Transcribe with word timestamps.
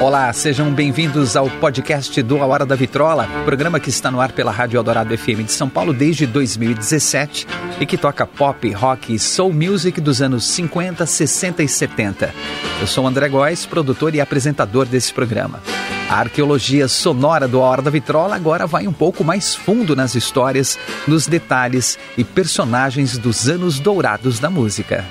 Olá, 0.00 0.30
sejam 0.32 0.70
bem-vindos 0.70 1.34
ao 1.34 1.48
podcast 1.48 2.20
do 2.22 2.42
A 2.42 2.46
Hora 2.46 2.66
da 2.66 2.74
Vitrola, 2.74 3.26
programa 3.44 3.80
que 3.80 3.88
está 3.88 4.10
no 4.10 4.20
ar 4.20 4.32
pela 4.32 4.50
Rádio 4.50 4.76
Eldorado 4.76 5.16
FM 5.16 5.44
de 5.44 5.52
São 5.52 5.68
Paulo 5.68 5.94
desde 5.94 6.26
2017 6.26 7.46
e 7.80 7.86
que 7.86 7.96
toca 7.96 8.26
pop, 8.26 8.70
rock 8.72 9.14
e 9.14 9.18
soul 9.18 9.52
music 9.52 10.00
dos 10.00 10.20
anos 10.20 10.44
50, 10.44 11.06
60 11.06 11.62
e 11.62 11.68
70. 11.68 12.34
Eu 12.80 12.86
sou 12.86 13.06
André 13.06 13.28
Góes, 13.28 13.64
produtor 13.64 14.14
e 14.14 14.20
apresentador 14.20 14.84
desse 14.84 15.12
programa. 15.12 15.60
A 16.10 16.18
arqueologia 16.20 16.86
sonora 16.86 17.48
do 17.48 17.62
A 17.62 17.64
Hora 17.64 17.82
da 17.82 17.90
Vitrola 17.90 18.36
agora 18.36 18.66
vai 18.66 18.86
um 18.86 18.92
pouco 18.92 19.24
mais 19.24 19.54
fundo 19.54 19.96
nas 19.96 20.14
histórias, 20.14 20.78
nos 21.08 21.26
detalhes 21.26 21.98
e 22.18 22.24
personagens 22.24 23.16
dos 23.16 23.48
anos 23.48 23.80
dourados 23.80 24.38
da 24.38 24.50
música. 24.50 25.04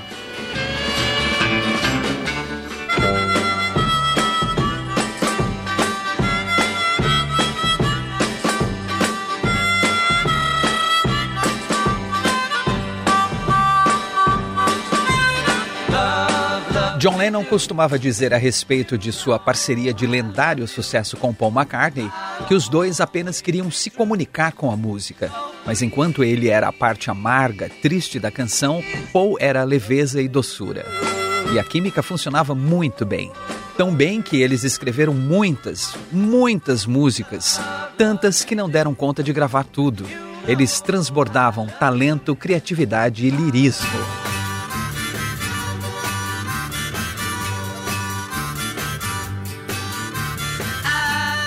John 17.04 17.18
Lennon 17.18 17.44
costumava 17.44 17.98
dizer 17.98 18.32
a 18.32 18.38
respeito 18.38 18.96
de 18.96 19.12
sua 19.12 19.38
parceria 19.38 19.92
de 19.92 20.06
lendário 20.06 20.66
sucesso 20.66 21.18
com 21.18 21.34
Paul 21.34 21.52
McCartney 21.52 22.10
que 22.48 22.54
os 22.54 22.66
dois 22.66 22.98
apenas 22.98 23.42
queriam 23.42 23.70
se 23.70 23.90
comunicar 23.90 24.52
com 24.52 24.70
a 24.70 24.76
música. 24.76 25.30
Mas 25.66 25.82
enquanto 25.82 26.24
ele 26.24 26.48
era 26.48 26.66
a 26.66 26.72
parte 26.72 27.10
amarga, 27.10 27.68
triste 27.82 28.18
da 28.18 28.30
canção, 28.30 28.82
Paul 29.12 29.36
era 29.38 29.60
a 29.60 29.64
leveza 29.64 30.22
e 30.22 30.26
doçura. 30.26 30.86
E 31.52 31.58
a 31.58 31.62
química 31.62 32.02
funcionava 32.02 32.54
muito 32.54 33.04
bem. 33.04 33.30
Tão 33.76 33.94
bem 33.94 34.22
que 34.22 34.40
eles 34.40 34.64
escreveram 34.64 35.12
muitas, 35.12 35.94
muitas 36.10 36.86
músicas, 36.86 37.60
tantas 37.98 38.46
que 38.46 38.54
não 38.54 38.66
deram 38.66 38.94
conta 38.94 39.22
de 39.22 39.30
gravar 39.30 39.64
tudo. 39.64 40.06
Eles 40.48 40.80
transbordavam 40.80 41.66
talento, 41.66 42.34
criatividade 42.34 43.26
e 43.26 43.30
lirismo. 43.30 44.23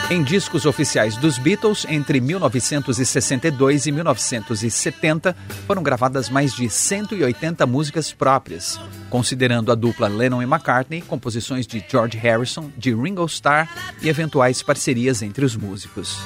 Em 0.10 0.24
discos 0.24 0.66
oficiais 0.66 1.18
dos 1.18 1.38
Beatles, 1.38 1.86
entre 1.90 2.22
1962 2.22 3.88
e 3.88 3.92
1970, 3.92 5.36
foram 5.68 5.84
gravadas 5.84 6.30
mais 6.30 6.56
de 6.56 6.70
180 6.70 7.66
músicas 7.66 8.14
próprias, 8.14 8.80
considerando 9.10 9.70
a 9.70 9.76
dupla 9.76 10.08
Lennon 10.08 10.42
e 10.42 10.46
McCartney, 10.46 11.02
composições 11.02 11.68
de 11.68 11.84
George 11.86 12.18
Harrison, 12.18 12.72
de 12.78 12.96
Ringo 12.96 13.26
Starr 13.26 13.68
e 14.02 14.08
eventuais 14.08 14.64
parcerias 14.64 15.22
entre 15.22 15.44
os 15.44 15.58
músicos. 15.58 16.18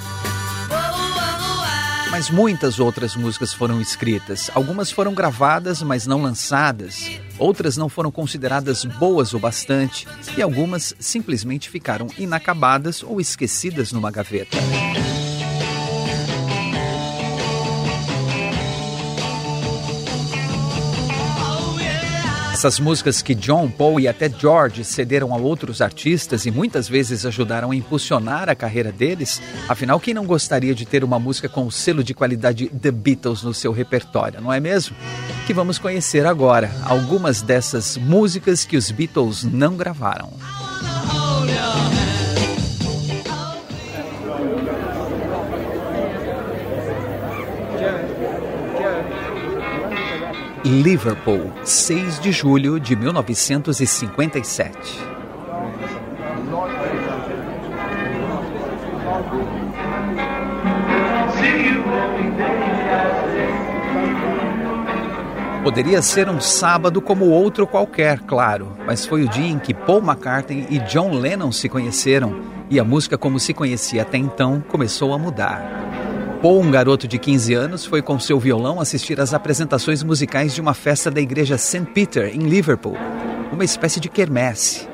Mas 2.21 2.29
muitas 2.29 2.79
outras 2.79 3.15
músicas 3.15 3.51
foram 3.51 3.81
escritas. 3.81 4.51
Algumas 4.53 4.91
foram 4.91 5.11
gravadas, 5.11 5.81
mas 5.81 6.05
não 6.05 6.21
lançadas. 6.21 7.09
Outras 7.39 7.77
não 7.77 7.89
foram 7.89 8.11
consideradas 8.11 8.85
boas 8.85 9.33
o 9.33 9.39
bastante. 9.39 10.07
E 10.37 10.39
algumas 10.39 10.93
simplesmente 10.99 11.67
ficaram 11.67 12.05
inacabadas 12.19 13.01
ou 13.01 13.19
esquecidas 13.19 13.91
numa 13.91 14.11
gaveta. 14.11 14.55
Essas 22.61 22.79
músicas 22.79 23.23
que 23.23 23.33
John, 23.33 23.71
Paul 23.71 23.99
e 23.99 24.07
até 24.07 24.29
George 24.29 24.85
cederam 24.85 25.33
a 25.33 25.37
outros 25.37 25.81
artistas 25.81 26.45
e 26.45 26.51
muitas 26.51 26.87
vezes 26.87 27.25
ajudaram 27.25 27.71
a 27.71 27.75
impulsionar 27.75 28.49
a 28.49 28.53
carreira 28.53 28.91
deles, 28.91 29.41
afinal, 29.67 29.99
quem 29.99 30.13
não 30.13 30.27
gostaria 30.27 30.75
de 30.75 30.85
ter 30.85 31.03
uma 31.03 31.17
música 31.17 31.49
com 31.49 31.65
o 31.65 31.71
selo 31.71 32.03
de 32.03 32.13
qualidade 32.13 32.67
The 32.67 32.91
Beatles 32.91 33.41
no 33.41 33.51
seu 33.51 33.71
repertório, 33.71 34.39
não 34.39 34.53
é 34.53 34.59
mesmo? 34.59 34.95
Que 35.47 35.55
vamos 35.55 35.79
conhecer 35.79 36.27
agora 36.27 36.71
algumas 36.83 37.41
dessas 37.41 37.97
músicas 37.97 38.63
que 38.63 38.77
os 38.77 38.91
Beatles 38.91 39.43
não 39.43 39.75
gravaram. 39.75 40.31
Liverpool, 50.63 51.51
6 51.63 52.19
de 52.19 52.31
julho 52.31 52.79
de 52.79 52.95
1957. 52.95 54.99
Poderia 65.63 66.01
ser 66.01 66.27
um 66.27 66.41
sábado 66.41 67.01
como 67.01 67.29
outro 67.29 67.67
qualquer, 67.67 68.19
claro, 68.21 68.75
mas 68.85 69.05
foi 69.05 69.23
o 69.23 69.29
dia 69.29 69.47
em 69.47 69.59
que 69.59 69.73
Paul 69.73 69.99
McCartney 69.99 70.65
e 70.69 70.79
John 70.79 71.13
Lennon 71.13 71.51
se 71.51 71.69
conheceram 71.69 72.41
e 72.67 72.79
a 72.79 72.83
música 72.83 73.17
como 73.17 73.39
se 73.39 73.53
conhecia 73.53 74.01
até 74.01 74.17
então 74.17 74.61
começou 74.67 75.13
a 75.13 75.19
mudar. 75.19 75.90
Paul, 76.41 76.59
um 76.59 76.71
garoto 76.71 77.07
de 77.07 77.19
15 77.19 77.53
anos, 77.53 77.85
foi 77.85 78.01
com 78.01 78.19
seu 78.19 78.39
violão 78.39 78.81
assistir 78.81 79.21
às 79.21 79.31
apresentações 79.31 80.01
musicais 80.01 80.55
de 80.55 80.59
uma 80.59 80.73
festa 80.73 81.11
da 81.11 81.21
igreja 81.21 81.55
St. 81.55 81.85
Peter, 81.93 82.35
em 82.35 82.49
Liverpool, 82.49 82.97
uma 83.53 83.63
espécie 83.63 83.99
de 83.99 84.09
quermesse. 84.09 84.89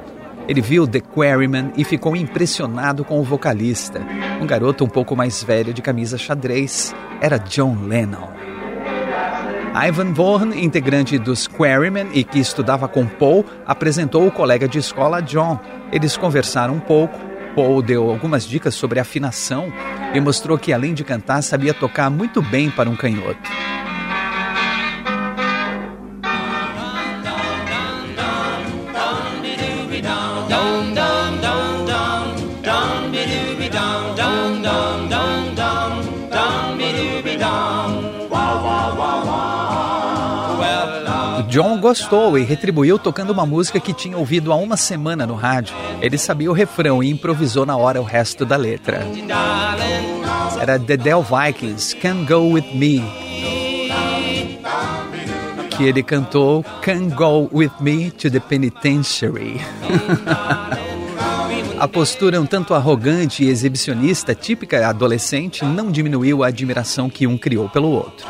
Ele 0.46 0.60
viu 0.60 0.86
The 0.86 1.00
Quarrymen 1.00 1.72
e 1.78 1.86
ficou 1.86 2.18
impressionado 2.18 3.06
com 3.06 3.18
o 3.18 3.24
vocalista, 3.24 4.02
um 4.42 4.46
garoto 4.46 4.84
um 4.84 4.90
pouco 4.90 5.16
mais 5.16 5.42
velho 5.42 5.74
de 5.74 5.82
camisa 5.82 6.18
xadrez. 6.18 6.94
Era 7.22 7.38
John 7.38 7.78
Lennon. 7.86 8.28
Ivan 9.88 10.12
Vaughan, 10.12 10.54
integrante 10.54 11.18
dos 11.18 11.48
Quarrymen 11.48 12.10
e 12.12 12.26
que 12.26 12.40
estudava 12.40 12.90
com 12.90 13.08
Paul, 13.08 13.46
apresentou 13.66 14.28
o 14.28 14.32
colega 14.32 14.68
de 14.68 14.80
escola 14.80 15.22
John. 15.22 15.58
Eles 15.94 16.18
conversaram 16.18 16.74
um 16.74 16.80
pouco 16.82 17.27
Paul 17.58 17.82
deu 17.82 18.08
algumas 18.08 18.48
dicas 18.48 18.76
sobre 18.76 19.00
afinação 19.00 19.74
e 20.14 20.20
mostrou 20.20 20.60
que, 20.60 20.72
além 20.72 20.94
de 20.94 21.04
cantar, 21.04 21.42
sabia 21.42 21.74
tocar 21.74 22.08
muito 22.08 22.40
bem 22.40 22.70
para 22.70 22.88
um 22.88 22.96
canhoto. 22.96 23.50
Gostou 41.88 42.38
e 42.38 42.44
retribuiu 42.44 43.00
tocando 43.00 43.32
uma 43.32 43.46
música 43.46 43.80
que 43.80 43.94
tinha 43.94 44.18
ouvido 44.18 44.52
há 44.52 44.58
uma 44.58 44.76
semana 44.76 45.26
no 45.26 45.36
rádio. 45.36 45.74
Ele 46.02 46.18
sabia 46.18 46.52
o 46.52 46.54
refrão 46.54 47.02
e 47.02 47.10
improvisou 47.10 47.66
na 47.66 47.78
hora 47.78 48.02
o 48.02 48.04
resto 48.04 48.46
da 48.46 48.58
letra. 48.58 49.08
Era 50.60 50.78
The 50.78 50.98
Del 50.98 51.24
Vikings, 51.24 51.96
Can 51.96 52.26
Go 52.26 52.52
With 52.52 52.74
Me. 52.74 53.02
Que 55.70 55.86
ele 55.86 56.04
cantou 56.04 56.62
Can 56.82 57.08
Go 57.08 57.50
With 57.54 57.72
Me 57.80 58.12
to 58.12 58.30
the 58.30 58.42
Penitentiary. 58.42 59.62
A 61.80 61.88
postura 61.88 62.42
um 62.42 62.46
tanto 62.46 62.74
arrogante 62.74 63.44
e 63.44 63.50
exibicionista 63.50 64.34
típica 64.34 64.88
adolescente 64.88 65.64
não 65.64 65.92
diminuiu 65.92 66.44
a 66.44 66.48
admiração 66.48 67.08
que 67.08 67.28
um 67.28 67.38
criou 67.38 67.70
pelo 67.70 67.90
outro. 67.90 68.26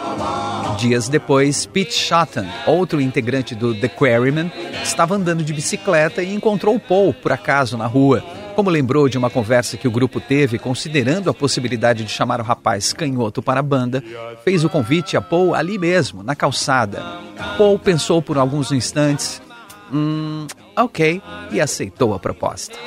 Dias 0.78 1.08
depois, 1.08 1.66
Pete 1.66 1.94
Shotton, 1.94 2.46
outro 2.66 3.00
integrante 3.00 3.56
do 3.56 3.74
The 3.74 3.88
Quarrymen, 3.88 4.52
estava 4.84 5.16
andando 5.16 5.44
de 5.44 5.54
bicicleta 5.54 6.22
e 6.22 6.34
encontrou 6.34 6.78
Paul 6.78 7.14
por 7.14 7.32
acaso 7.32 7.78
na 7.78 7.88
rua. 7.88 8.22
Como 8.54 8.70
lembrou 8.70 9.08
de 9.08 9.18
uma 9.18 9.30
conversa 9.30 9.78
que 9.78 9.88
o 9.88 9.92
grupo 9.92 10.20
teve, 10.20 10.60
considerando 10.60 11.30
a 11.30 11.34
possibilidade 11.34 12.04
de 12.04 12.12
chamar 12.12 12.42
o 12.42 12.44
rapaz 12.44 12.92
canhoto 12.92 13.42
para 13.42 13.62
a 13.62 13.64
banda, 13.64 14.04
fez 14.44 14.66
o 14.66 14.70
convite 14.70 15.16
a 15.16 15.22
Paul 15.22 15.56
ali 15.56 15.78
mesmo, 15.78 16.22
na 16.22 16.36
calçada. 16.36 17.02
Paul 17.58 17.80
pensou 17.80 18.22
por 18.22 18.38
alguns 18.38 18.72
instantes, 18.72 19.42
hum, 19.92 20.48
ok, 20.78 21.22
e 21.52 21.60
aceitou 21.60 22.14
a 22.14 22.20
proposta. 22.20 22.78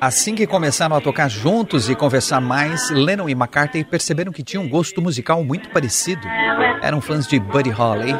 Assim 0.00 0.34
que 0.34 0.48
começaram 0.48 0.96
a 0.96 1.00
tocar 1.00 1.28
juntos 1.28 1.88
e 1.88 1.94
conversar 1.94 2.40
mais, 2.40 2.90
Lennon 2.90 3.28
e 3.28 3.32
McCartney 3.32 3.84
perceberam 3.84 4.32
que 4.32 4.42
tinham 4.42 4.64
um 4.64 4.68
gosto 4.68 5.00
musical 5.00 5.44
muito 5.44 5.68
parecido. 5.70 6.26
Eram 6.82 7.00
fãs 7.00 7.26
de 7.26 7.38
Buddy 7.38 7.70
Holly, 7.70 8.12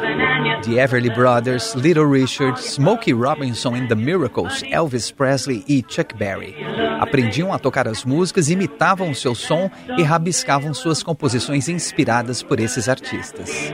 The 0.63 0.77
Everly 0.77 1.13
Brothers, 1.13 1.75
Little 1.75 2.05
Richard, 2.05 2.57
Smokey 2.57 3.11
Robinson 3.11 3.75
and 3.75 3.89
the 3.89 3.95
Miracles, 3.95 4.63
Elvis 4.63 5.11
Presley 5.11 5.63
e 5.67 5.83
Chuck 5.83 6.15
Berry. 6.15 6.55
Aprendiam 7.01 7.51
a 7.51 7.59
tocar 7.59 7.85
as 7.85 8.05
músicas, 8.05 8.49
imitavam 8.49 9.13
seu 9.13 9.35
som 9.35 9.69
e 9.97 10.03
rabiscavam 10.03 10.73
suas 10.73 11.03
composições 11.03 11.67
inspiradas 11.67 12.41
por 12.41 12.61
esses 12.61 12.87
artistas. 12.87 13.73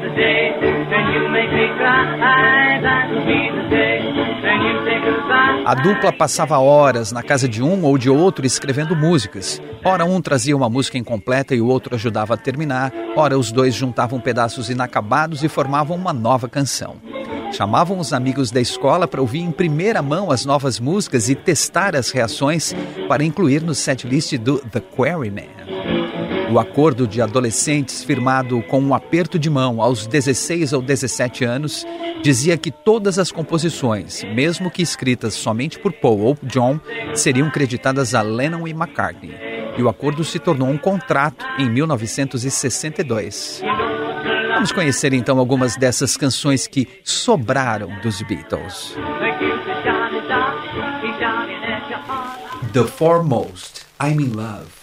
A 5.69 5.75
dupla 5.75 6.11
passava 6.11 6.57
horas 6.57 7.11
na 7.11 7.21
casa 7.21 7.47
de 7.47 7.61
um 7.61 7.85
ou 7.85 7.95
de 7.95 8.09
outro 8.09 8.43
escrevendo 8.43 8.95
músicas. 8.95 9.61
Ora 9.85 10.03
um 10.03 10.19
trazia 10.19 10.57
uma 10.57 10.67
música 10.67 10.97
incompleta 10.97 11.53
e 11.53 11.61
o 11.61 11.67
outro 11.67 11.93
ajudava 11.93 12.33
a 12.33 12.37
terminar, 12.37 12.91
ora 13.15 13.37
os 13.37 13.51
dois 13.51 13.75
juntavam 13.75 14.19
pedaços 14.19 14.71
inacabados 14.71 15.43
e 15.43 15.47
formavam 15.47 15.95
uma 15.95 16.11
nova 16.11 16.49
canção. 16.49 16.95
Chamavam 17.51 17.99
os 17.99 18.13
amigos 18.13 18.49
da 18.49 18.59
escola 18.59 19.07
para 19.07 19.21
ouvir 19.21 19.41
em 19.41 19.51
primeira 19.51 20.01
mão 20.01 20.31
as 20.31 20.43
novas 20.43 20.79
músicas 20.79 21.29
e 21.29 21.35
testar 21.35 21.95
as 21.95 22.09
reações 22.09 22.73
para 23.07 23.23
incluir 23.23 23.61
no 23.61 23.75
setlist 23.75 24.39
do 24.39 24.57
The 24.57 24.79
Quarryman. 24.79 25.49
O 26.51 26.57
acordo 26.57 27.07
de 27.07 27.21
adolescentes, 27.21 28.03
firmado 28.03 28.61
com 28.63 28.81
um 28.81 28.93
aperto 28.93 29.37
de 29.37 29.49
mão 29.49 29.81
aos 29.81 30.07
16 30.07 30.73
ou 30.73 30.81
17 30.81 31.45
anos, 31.45 31.85
dizia 32.23 32.57
que 32.57 32.71
todas 32.71 33.19
as 33.19 33.31
composições, 33.31 34.23
mesmo 34.23 34.71
que 34.71 34.81
escritas 34.81 35.35
somente 35.35 35.77
por 35.77 35.93
Paul 35.93 36.21
ou 36.21 36.37
John, 36.43 36.79
seriam 37.13 37.51
creditadas 37.51 38.15
a 38.15 38.21
Lennon 38.21 38.67
e 38.67 38.71
McCartney. 38.71 39.35
E 39.77 39.83
o 39.83 39.89
acordo 39.89 40.23
se 40.23 40.39
tornou 40.39 40.67
um 40.67 40.77
contrato 40.77 41.45
em 41.59 41.69
1962. 41.69 43.61
Vamos 44.53 44.71
conhecer 44.71 45.13
então 45.13 45.37
algumas 45.37 45.75
dessas 45.75 46.17
canções 46.17 46.67
que 46.67 46.87
sobraram 47.03 47.89
dos 48.01 48.21
Beatles. 48.23 48.95
The 52.73 52.83
Foremost, 52.83 53.85
I'm 54.01 54.19
in 54.19 54.33
Love. 54.35 54.78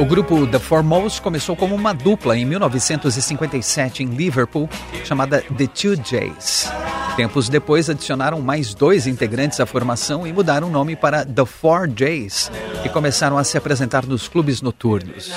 O 0.00 0.04
grupo 0.04 0.46
The 0.46 0.58
Foremost 0.58 1.20
começou 1.20 1.54
como 1.54 1.74
uma 1.74 1.92
dupla 1.92 2.36
em 2.36 2.44
1957 2.44 4.02
em 4.02 4.06
Liverpool, 4.06 4.68
chamada 5.04 5.42
The 5.42 5.66
Two 5.66 5.96
Jays. 6.04 6.70
Tempos 7.16 7.48
depois, 7.48 7.90
adicionaram 7.90 8.40
mais 8.40 8.74
dois 8.74 9.06
integrantes 9.06 9.60
à 9.60 9.66
formação 9.66 10.26
e 10.26 10.32
mudaram 10.32 10.68
o 10.68 10.70
nome 10.70 10.96
para 10.96 11.26
The 11.26 11.44
Four 11.44 11.90
Jays, 11.94 12.50
e 12.84 12.88
começaram 12.88 13.38
a 13.38 13.44
se 13.44 13.56
apresentar 13.56 14.06
nos 14.06 14.28
clubes 14.28 14.60
noturnos. 14.60 15.30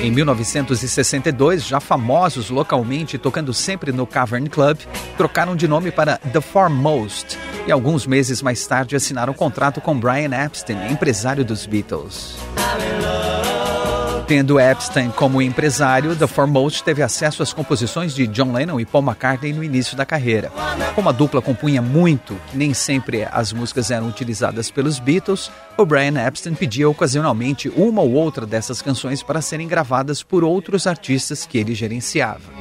Em 0.00 0.10
1962, 0.10 1.66
já 1.66 1.80
famosos 1.80 2.48
localmente, 2.48 3.18
tocando 3.18 3.52
sempre 3.52 3.92
no 3.92 4.06
Cavern 4.06 4.48
Club, 4.48 4.78
trocaram 5.16 5.54
de 5.54 5.68
nome 5.68 5.90
para 5.90 6.18
The 6.18 6.40
Foremost 6.40 7.38
e 7.66 7.72
alguns 7.72 8.06
meses 8.06 8.40
mais 8.40 8.64
tarde 8.64 8.94
assinaram 8.94 9.32
um 9.32 9.36
contrato 9.36 9.80
com 9.80 9.98
Brian 9.98 10.30
Epstein, 10.32 10.90
empresário 10.90 11.44
dos 11.56 11.64
Beatles. 11.64 12.36
Tendo 14.28 14.60
Epstein 14.60 15.10
como 15.10 15.40
empresário, 15.40 16.14
The 16.14 16.26
Foremost 16.26 16.82
teve 16.82 17.02
acesso 17.02 17.42
às 17.42 17.52
composições 17.52 18.14
de 18.14 18.26
John 18.26 18.52
Lennon 18.52 18.78
e 18.78 18.84
Paul 18.84 19.04
McCartney 19.04 19.52
no 19.52 19.64
início 19.64 19.96
da 19.96 20.04
carreira. 20.04 20.52
Como 20.94 21.08
a 21.08 21.12
dupla 21.12 21.40
compunha 21.40 21.80
muito, 21.80 22.36
nem 22.52 22.74
sempre 22.74 23.26
as 23.30 23.52
músicas 23.52 23.90
eram 23.90 24.08
utilizadas 24.08 24.70
pelos 24.70 24.98
Beatles, 24.98 25.50
o 25.78 25.86
Brian 25.86 26.20
Epstein 26.26 26.54
pedia 26.54 26.90
ocasionalmente 26.90 27.70
uma 27.74 28.02
ou 28.02 28.12
outra 28.12 28.44
dessas 28.44 28.82
canções 28.82 29.22
para 29.22 29.40
serem 29.40 29.68
gravadas 29.68 30.22
por 30.22 30.44
outros 30.44 30.86
artistas 30.86 31.46
que 31.46 31.56
ele 31.56 31.74
gerenciava. 31.74 32.52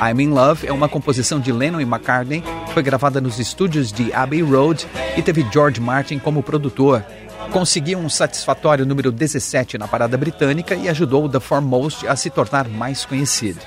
I'm 0.00 0.20
in 0.20 0.30
Love 0.30 0.66
é 0.66 0.72
uma 0.72 0.88
composição 0.88 1.40
de 1.40 1.52
Lennon 1.52 1.80
e 1.80 1.84
McCartney, 1.84 2.42
foi 2.74 2.82
gravada 2.82 3.20
nos 3.20 3.38
estúdios 3.38 3.92
de 3.92 4.12
Abbey 4.12 4.42
Road 4.42 4.86
e 5.16 5.22
teve 5.22 5.46
George 5.52 5.80
Martin 5.80 6.18
como 6.18 6.42
produtor, 6.42 7.04
conseguiu 7.50 7.98
um 7.98 8.08
satisfatório 8.08 8.86
número 8.86 9.10
17 9.10 9.78
na 9.78 9.88
parada 9.88 10.16
britânica 10.16 10.74
e 10.74 10.88
ajudou 10.88 11.28
The 11.28 11.40
Foremost 11.40 12.06
a 12.06 12.14
se 12.16 12.30
tornar 12.30 12.68
mais 12.68 13.04
conhecido. 13.04 13.60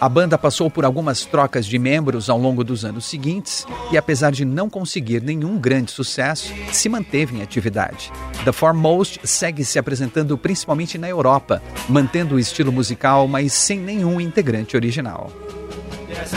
A 0.00 0.08
banda 0.08 0.38
passou 0.38 0.70
por 0.70 0.84
algumas 0.84 1.24
trocas 1.24 1.66
de 1.66 1.76
membros 1.76 2.30
ao 2.30 2.38
longo 2.38 2.62
dos 2.62 2.84
anos 2.84 3.04
seguintes 3.06 3.66
e, 3.90 3.98
apesar 3.98 4.30
de 4.30 4.44
não 4.44 4.70
conseguir 4.70 5.20
nenhum 5.20 5.58
grande 5.58 5.90
sucesso, 5.90 6.54
se 6.72 6.88
manteve 6.88 7.36
em 7.36 7.42
atividade. 7.42 8.12
The 8.44 8.52
Foremost 8.52 9.20
segue 9.24 9.64
se 9.64 9.76
apresentando 9.76 10.38
principalmente 10.38 10.96
na 10.96 11.08
Europa, 11.08 11.60
mantendo 11.88 12.36
o 12.36 12.38
estilo 12.38 12.70
musical, 12.70 13.26
mas 13.26 13.52
sem 13.52 13.80
nenhum 13.80 14.20
integrante 14.20 14.76
original. 14.76 15.32
Yes, 16.08 16.32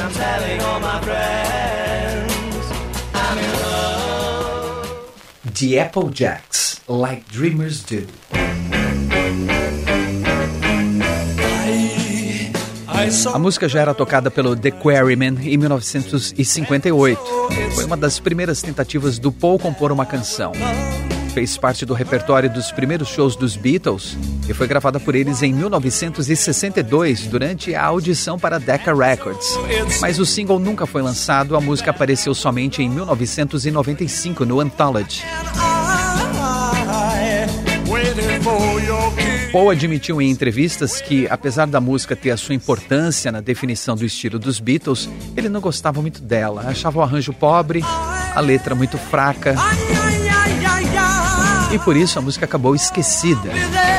The 5.53 5.81
Applejacks, 5.81 6.81
Like 6.88 7.25
Dreamers 7.30 7.83
Do. 7.83 8.07
A 13.33 13.39
música 13.39 13.68
já 13.68 13.81
era 13.81 13.94
tocada 13.94 14.31
pelo 14.31 14.56
The 14.56 14.71
Quarrymen 14.71 15.38
em 15.42 15.57
1958. 15.57 17.21
Foi 17.75 17.83
uma 17.83 17.98
das 17.98 18.19
primeiras 18.19 18.62
tentativas 18.62 19.19
do 19.19 19.31
Paul 19.31 19.59
compor 19.59 19.92
uma 19.92 20.06
canção. 20.06 20.53
Fez 21.33 21.57
parte 21.57 21.86
do 21.86 21.94
repertório 21.94 22.50
dos 22.50 22.72
primeiros 22.72 23.07
shows 23.07 23.38
dos 23.38 23.56
Beatles 23.56 24.18
e 24.50 24.54
foi 24.54 24.68
gravada 24.68 25.00
por 25.00 25.16
eles 25.16 25.42
em 25.42 25.54
1962 25.54 27.28
durante 27.28 27.74
a 27.74 27.86
audição 27.86 28.38
para 28.38 28.60
Decca 28.60 28.94
Records. 28.94 29.48
Mas 30.01 30.19
o 30.19 30.25
single 30.25 30.60
nunca 30.60 30.86
foi 30.86 31.01
lançado, 31.01 31.56
a 31.56 31.62
música 31.62 31.92
apareceu 31.92 32.36
somente 32.36 32.83
em 32.83 32.89
1995 32.89 34.44
no 34.44 34.60
Anthology. 34.60 35.24
Paul 39.54 39.69
admitiu 39.69 40.22
em 40.22 40.30
entrevistas 40.30 41.00
que, 41.00 41.27
apesar 41.30 41.68
da 41.68 41.80
música 41.80 42.16
ter 42.16 42.31
a 42.31 42.38
sua 42.38 42.56
importância 42.56 43.31
na 43.31 43.39
definição 43.39 43.95
do 43.95 44.06
estilo 44.06 44.38
dos 44.38 44.60
Beatles, 44.60 45.10
ele 45.36 45.48
não 45.48 45.62
gostava 45.62 46.01
muito 46.01 46.22
dela. 46.22 46.63
Achava 46.68 47.00
o 47.00 47.01
arranjo 47.01 47.34
pobre, 47.34 47.81
a 48.34 48.39
letra 48.39 48.75
muito 48.75 48.98
fraca 48.98 49.56
e 51.74 51.80
por 51.80 51.96
isso 51.96 52.20
a 52.20 52.22
música 52.22 52.46
acabou 52.46 52.75
esquecida. 52.75 53.50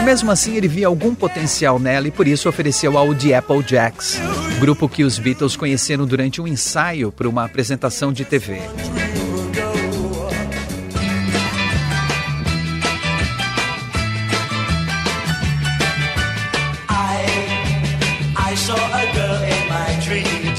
Mesmo 0.04 0.30
assim, 0.30 0.56
ele 0.56 0.68
via 0.68 0.86
algum 0.86 1.14
potencial 1.14 1.78
nela 1.78 2.08
e 2.08 2.10
por 2.10 2.28
isso 2.28 2.48
ofereceu 2.48 2.98
ao 2.98 3.14
The 3.14 3.36
Apple 3.36 3.64
Jacks, 3.66 4.20
grupo 4.60 4.88
que 4.88 5.04
os 5.04 5.18
Beatles 5.18 5.56
conheceram 5.56 6.06
durante 6.06 6.40
um 6.40 6.46
ensaio 6.46 7.10
para 7.10 7.28
uma 7.28 7.44
apresentação 7.44 8.12
de 8.12 8.24
TV. 8.24 8.60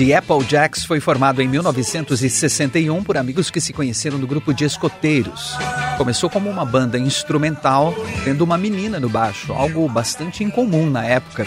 The 0.06 0.16
Applejacks 0.16 0.84
foi 0.84 1.00
formado 1.00 1.42
em 1.42 1.48
1961 1.48 3.02
por 3.06 3.16
amigos 3.16 3.50
que 3.50 3.62
se 3.62 3.72
conheceram 3.72 4.18
no 4.18 4.28
grupo 4.28 4.54
de 4.54 4.66
escoteiros. 4.66 5.56
Começou 5.98 6.30
como 6.30 6.50
uma 6.50 6.66
banda 6.66 7.00
instrumental, 7.00 7.96
tendo 8.26 8.44
uma 8.44 8.58
menina 8.58 9.00
no 9.00 9.08
baixo, 9.08 9.54
algo 9.54 9.88
bastante 9.88 10.44
incomum 10.44 10.90
na 10.90 11.06
época. 11.06 11.46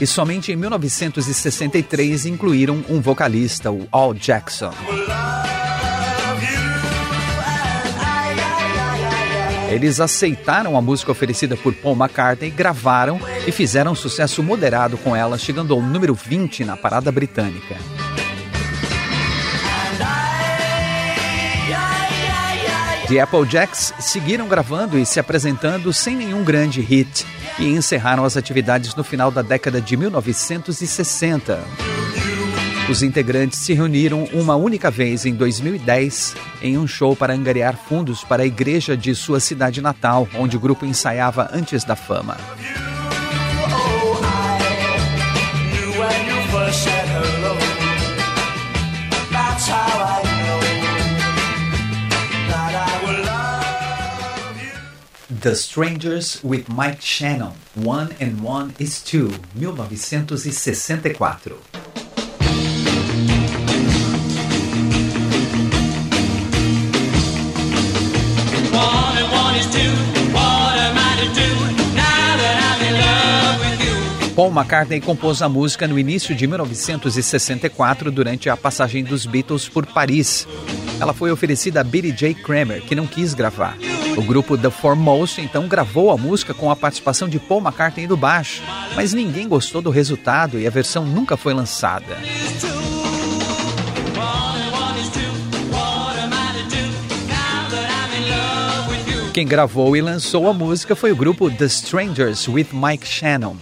E 0.00 0.06
somente 0.06 0.50
em 0.50 0.56
1963 0.56 2.24
incluíram 2.24 2.82
um 2.88 2.98
vocalista, 2.98 3.70
o 3.70 3.86
Al 3.92 4.14
Jackson. 4.14 4.72
Eles 9.70 10.00
aceitaram 10.00 10.76
a 10.76 10.80
música 10.80 11.12
oferecida 11.12 11.56
por 11.56 11.74
Paul 11.74 11.94
McCartney, 11.94 12.50
gravaram 12.50 13.20
e 13.46 13.52
fizeram 13.52 13.92
um 13.92 13.94
sucesso 13.94 14.42
moderado 14.42 14.96
com 14.96 15.14
ela, 15.14 15.36
chegando 15.36 15.74
ao 15.74 15.82
número 15.82 16.14
20 16.14 16.64
na 16.64 16.76
parada 16.76 17.12
britânica. 17.12 17.76
The 23.08 23.20
Applejacks 23.20 23.94
seguiram 24.00 24.48
gravando 24.48 24.98
e 24.98 25.06
se 25.06 25.18
apresentando 25.18 25.92
sem 25.92 26.14
nenhum 26.14 26.44
grande 26.44 26.82
hit 26.82 27.26
e 27.58 27.66
encerraram 27.68 28.24
as 28.24 28.36
atividades 28.36 28.94
no 28.94 29.02
final 29.02 29.30
da 29.30 29.40
década 29.40 29.80
de 29.80 29.96
1960. 29.96 31.58
Os 32.88 33.02
integrantes 33.02 33.58
se 33.58 33.74
reuniram 33.74 34.24
uma 34.32 34.56
única 34.56 34.90
vez 34.90 35.26
em 35.26 35.34
2010 35.34 36.34
em 36.62 36.78
um 36.78 36.86
show 36.86 37.14
para 37.14 37.34
angariar 37.34 37.76
fundos 37.76 38.24
para 38.24 38.42
a 38.42 38.46
igreja 38.46 38.96
de 38.96 39.14
sua 39.14 39.40
cidade 39.40 39.82
natal, 39.82 40.26
onde 40.34 40.56
o 40.56 40.60
grupo 40.60 40.86
ensaiava 40.86 41.50
antes 41.52 41.84
da 41.84 41.94
fama. 41.94 42.38
The 55.40 55.54
Strangers 55.54 56.42
with 56.42 56.64
Mike 56.68 57.02
Shannon, 57.02 57.52
One 57.76 58.08
and 58.20 58.42
One 58.42 58.74
is 58.80 59.00
Two, 59.02 59.28
1964. 59.54 61.87
Paul 74.38 74.52
McCartney 74.52 75.00
compôs 75.00 75.42
a 75.42 75.48
música 75.48 75.88
no 75.88 75.98
início 75.98 76.32
de 76.32 76.46
1964 76.46 78.08
durante 78.12 78.48
a 78.48 78.56
passagem 78.56 79.02
dos 79.02 79.26
Beatles 79.26 79.68
por 79.68 79.84
Paris. 79.84 80.46
Ela 81.00 81.12
foi 81.12 81.32
oferecida 81.32 81.80
a 81.80 81.82
Billy 81.82 82.12
J. 82.12 82.34
Kramer, 82.34 82.82
que 82.82 82.94
não 82.94 83.04
quis 83.04 83.34
gravar. 83.34 83.76
O 84.16 84.22
grupo 84.22 84.56
The 84.56 84.70
Foremost 84.70 85.40
então 85.40 85.66
gravou 85.66 86.12
a 86.12 86.16
música 86.16 86.54
com 86.54 86.70
a 86.70 86.76
participação 86.76 87.28
de 87.28 87.40
Paul 87.40 87.60
McCartney 87.60 88.06
do 88.06 88.16
baixo, 88.16 88.62
mas 88.94 89.12
ninguém 89.12 89.48
gostou 89.48 89.82
do 89.82 89.90
resultado 89.90 90.56
e 90.60 90.68
a 90.68 90.70
versão 90.70 91.04
nunca 91.04 91.36
foi 91.36 91.52
lançada. 91.52 92.16
Quem 99.34 99.48
gravou 99.48 99.96
e 99.96 100.00
lançou 100.00 100.48
a 100.48 100.54
música 100.54 100.94
foi 100.94 101.10
o 101.10 101.16
grupo 101.16 101.50
The 101.50 101.64
Strangers 101.64 102.46
with 102.46 102.68
Mike 102.72 103.04
Shannon. 103.04 103.56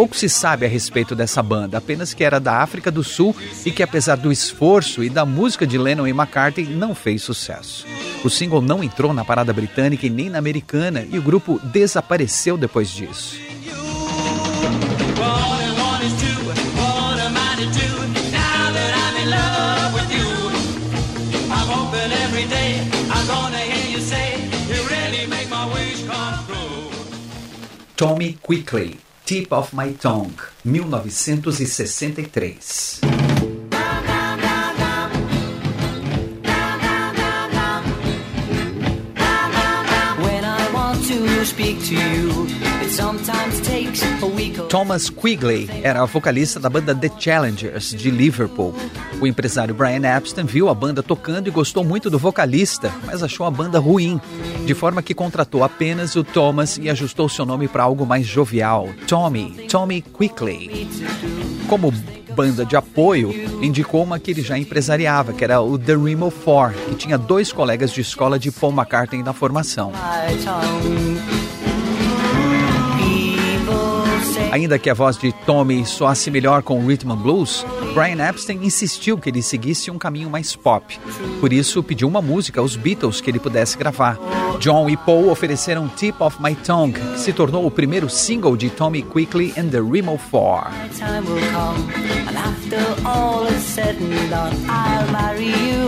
Pouco 0.00 0.16
se 0.16 0.30
sabe 0.30 0.64
a 0.64 0.68
respeito 0.70 1.14
dessa 1.14 1.42
banda, 1.42 1.76
apenas 1.76 2.14
que 2.14 2.24
era 2.24 2.40
da 2.40 2.62
África 2.62 2.90
do 2.90 3.04
Sul 3.04 3.36
e 3.66 3.70
que, 3.70 3.82
apesar 3.82 4.16
do 4.16 4.32
esforço 4.32 5.04
e 5.04 5.10
da 5.10 5.26
música 5.26 5.66
de 5.66 5.76
Lennon 5.76 6.06
e 6.06 6.10
McCartney, 6.10 6.64
não 6.64 6.94
fez 6.94 7.20
sucesso. 7.20 7.86
O 8.24 8.30
single 8.30 8.62
não 8.62 8.82
entrou 8.82 9.12
na 9.12 9.26
parada 9.26 9.52
britânica 9.52 10.06
e 10.06 10.08
nem 10.08 10.30
na 10.30 10.38
americana, 10.38 11.06
e 11.06 11.18
o 11.18 11.22
grupo 11.22 11.60
desapareceu 11.64 12.56
depois 12.56 12.88
disso. 12.88 13.36
Tommy 27.98 28.38
Quickly 28.42 29.09
Tip 29.30 29.52
of 29.52 29.72
My 29.72 29.92
Tongue, 29.92 30.34
1963. 30.64 32.58
When 40.18 40.44
I 40.44 40.70
want 40.74 41.06
to 41.06 41.44
speak 41.46 41.78
to 41.84 41.94
you, 41.94 42.48
it 42.82 42.90
sometimes 42.90 43.60
takes 43.60 44.02
a 44.02 44.26
Thomas 44.70 45.10
Quigley 45.10 45.68
era 45.82 46.04
vocalista 46.04 46.60
da 46.60 46.70
banda 46.70 46.94
The 46.94 47.10
Challengers 47.18 47.90
de 47.90 48.08
Liverpool. 48.08 48.72
O 49.20 49.26
empresário 49.26 49.74
Brian 49.74 50.08
Epstein 50.16 50.46
viu 50.46 50.68
a 50.68 50.74
banda 50.74 51.02
tocando 51.02 51.48
e 51.48 51.50
gostou 51.50 51.82
muito 51.82 52.08
do 52.08 52.20
vocalista, 52.20 52.88
mas 53.04 53.20
achou 53.20 53.44
a 53.44 53.50
banda 53.50 53.80
ruim, 53.80 54.20
de 54.64 54.72
forma 54.72 55.02
que 55.02 55.12
contratou 55.12 55.64
apenas 55.64 56.14
o 56.14 56.22
Thomas 56.22 56.78
e 56.78 56.88
ajustou 56.88 57.28
seu 57.28 57.44
nome 57.44 57.66
para 57.66 57.82
algo 57.82 58.06
mais 58.06 58.24
jovial, 58.28 58.88
Tommy, 59.08 59.66
Tommy 59.68 60.02
Quigley. 60.02 60.88
Como 61.68 61.92
banda 62.36 62.64
de 62.64 62.76
apoio, 62.76 63.34
indicou 63.60 64.04
uma 64.04 64.20
que 64.20 64.30
ele 64.30 64.40
já 64.40 64.56
empresariava, 64.56 65.32
que 65.32 65.42
era 65.42 65.60
o 65.60 65.76
The 65.76 65.96
Remo 65.96 66.30
4, 66.30 66.78
que 66.90 66.94
tinha 66.94 67.18
dois 67.18 67.52
colegas 67.52 67.90
de 67.90 68.02
escola 68.02 68.38
de 68.38 68.52
Paul 68.52 68.72
McCartney 68.72 69.24
na 69.24 69.32
formação. 69.32 69.92
Ainda 74.50 74.78
que 74.78 74.90
a 74.90 74.94
voz 74.94 75.16
de 75.16 75.32
Tommy 75.32 75.86
soasse 75.86 76.30
melhor 76.30 76.62
com 76.62 76.80
o 76.80 76.86
rhythm 76.86 77.12
and 77.12 77.16
blues, 77.16 77.64
Brian 77.94 78.26
Epstein 78.28 78.58
insistiu 78.62 79.16
que 79.16 79.28
ele 79.28 79.42
seguisse 79.42 79.90
um 79.90 79.98
caminho 79.98 80.28
mais 80.28 80.56
pop. 80.56 80.98
Por 81.40 81.52
isso, 81.52 81.82
pediu 81.82 82.08
uma 82.08 82.20
música 82.20 82.60
aos 82.60 82.74
Beatles 82.74 83.20
que 83.20 83.30
ele 83.30 83.38
pudesse 83.38 83.78
gravar. 83.78 84.18
John 84.58 84.90
e 84.90 84.96
Paul 84.96 85.30
ofereceram 85.30 85.88
Tip 85.88 86.20
of 86.20 86.36
My 86.42 86.54
Tongue, 86.54 87.00
que 87.00 87.20
se 87.20 87.32
tornou 87.32 87.64
o 87.64 87.70
primeiro 87.70 88.10
single 88.10 88.56
de 88.56 88.68
Tommy 88.70 89.02
Quickly 89.02 89.54
and 89.56 89.68
the 89.68 89.80
Remo 89.80 90.18
4. 90.30 90.70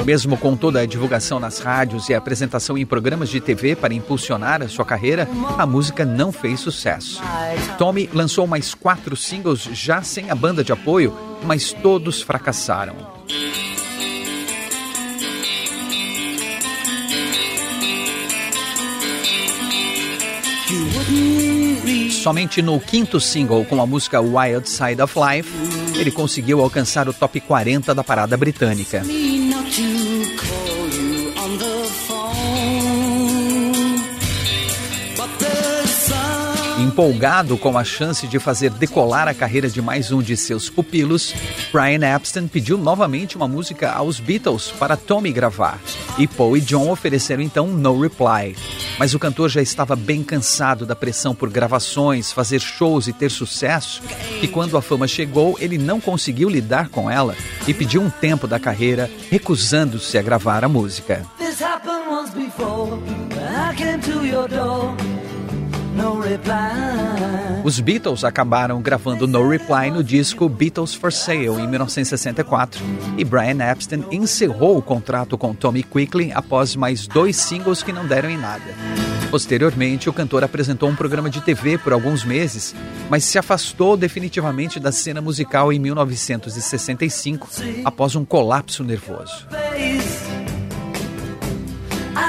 Mesmo 0.04 0.37
com 0.37 0.57
toda 0.57 0.81
a 0.81 0.87
divulgação 0.87 1.38
nas 1.38 1.59
rádios 1.59 2.09
e 2.09 2.14
a 2.14 2.19
apresentação 2.19 2.76
em 2.76 2.87
programas 2.87 3.28
de 3.28 3.40
TV 3.40 3.76
para 3.76 3.95
impulsionar 3.95 4.62
a 4.62 4.69
sua 4.69 4.85
carreira, 4.85 5.28
a 5.59 5.66
música 5.66 6.04
não 6.04 6.33
fez 6.33 6.61
sucesso. 6.61 7.21
Tommy 7.78 8.09
lançou 8.12 8.47
mais 8.52 8.75
quatro 8.75 9.16
singles 9.16 9.62
já 9.73 10.02
sem 10.02 10.30
a 10.30 10.35
banda 10.35 10.62
de 10.62 10.73
apoio, 10.73 11.16
mas 11.42 11.73
todos 11.73 12.21
fracassaram. 12.21 12.94
Somente 22.11 22.61
no 22.61 22.78
quinto 22.78 23.18
single, 23.18 23.64
com 23.64 23.80
a 23.80 23.87
música 23.87 24.21
Wild 24.21 24.68
Side 24.68 25.00
of 25.00 25.14
Life, 25.18 25.50
ele 25.99 26.11
conseguiu 26.11 26.61
alcançar 26.61 27.09
o 27.09 27.14
top 27.14 27.40
40 27.40 27.94
da 27.94 28.04
parada 28.04 28.37
britânica. 28.37 29.02
Empolgado 36.92 37.56
com 37.56 37.78
a 37.78 37.84
chance 37.84 38.26
de 38.26 38.38
fazer 38.38 38.68
decolar 38.68 39.26
a 39.26 39.32
carreira 39.32 39.66
de 39.66 39.80
mais 39.80 40.12
um 40.12 40.20
de 40.20 40.37
seus 40.37 40.68
pupilos, 40.68 41.32
Brian 41.72 42.06
Epstein 42.14 42.46
pediu 42.46 42.76
novamente 42.76 43.34
uma 43.34 43.49
música 43.49 43.90
aos 43.90 44.20
Beatles 44.20 44.70
para 44.78 44.94
Tommy 44.94 45.32
gravar, 45.32 45.80
e 46.18 46.26
Paul 46.26 46.54
e 46.54 46.61
John 46.61 46.90
ofereceram 46.90 47.42
então 47.42 47.66
No 47.66 47.99
Reply. 47.99 48.54
Mas 48.99 49.14
o 49.14 49.18
cantor 49.18 49.49
já 49.49 49.62
estava 49.62 49.96
bem 49.96 50.22
cansado 50.22 50.84
da 50.84 50.94
pressão 50.94 51.34
por 51.34 51.49
gravações, 51.49 52.30
fazer 52.30 52.61
shows 52.61 53.08
e 53.08 53.14
ter 53.14 53.30
sucesso, 53.30 54.02
e 54.42 54.46
quando 54.46 54.76
a 54.76 54.82
fama 54.82 55.08
chegou, 55.08 55.56
ele 55.58 55.78
não 55.78 55.99
conseguiu 55.99 56.50
lidar 56.50 56.90
com 56.90 57.11
ela 57.11 57.34
e 57.66 57.72
pediu 57.72 58.02
um 58.02 58.11
tempo 58.11 58.46
da 58.46 58.61
carreira, 58.61 59.11
recusando-se 59.30 60.18
a 60.18 60.22
gravar 60.22 60.62
a 60.62 60.68
música. 60.68 61.25
This 61.38 61.62
os 67.64 67.78
Beatles 67.78 68.25
acabaram 68.25 68.80
gravando 68.82 69.26
No 69.26 69.49
Reply 69.49 69.90
no 69.90 70.02
disco 70.02 70.49
Beatles 70.49 70.94
for 70.94 71.12
Sale 71.12 71.61
em 71.61 71.68
1964 71.68 72.82
e 73.16 73.25
Brian 73.25 73.58
Epstein 73.70 74.04
encerrou 74.11 74.76
o 74.76 74.82
contrato 74.82 75.38
com 75.38 75.54
Tommy 75.54 75.82
Quickly 75.82 76.32
após 76.32 76.75
mais 76.75 77.06
dois 77.06 77.37
singles 77.37 77.82
que 77.82 77.92
não 77.92 78.06
deram 78.06 78.30
em 78.30 78.37
nada. 78.37 78.64
Posteriormente, 79.30 80.11
o 80.11 80.12
cantor 80.12 80.44
apresentou 80.44 80.90
um 80.90 80.94
programa 80.94 81.30
de 81.30 81.40
TV 81.40 81.78
por 81.78 81.92
alguns 81.92 82.25
meses, 82.25 82.75
mas 83.08 83.25
se 83.25 83.38
afastou 83.38 83.96
definitivamente 83.96 84.78
da 84.78 84.92
cena 84.92 85.22
musical 85.22 85.72
em 85.72 85.78
1965 85.78 87.49
após 87.84 88.14
um 88.14 88.25
colapso 88.25 88.84
nervoso. 88.84 89.46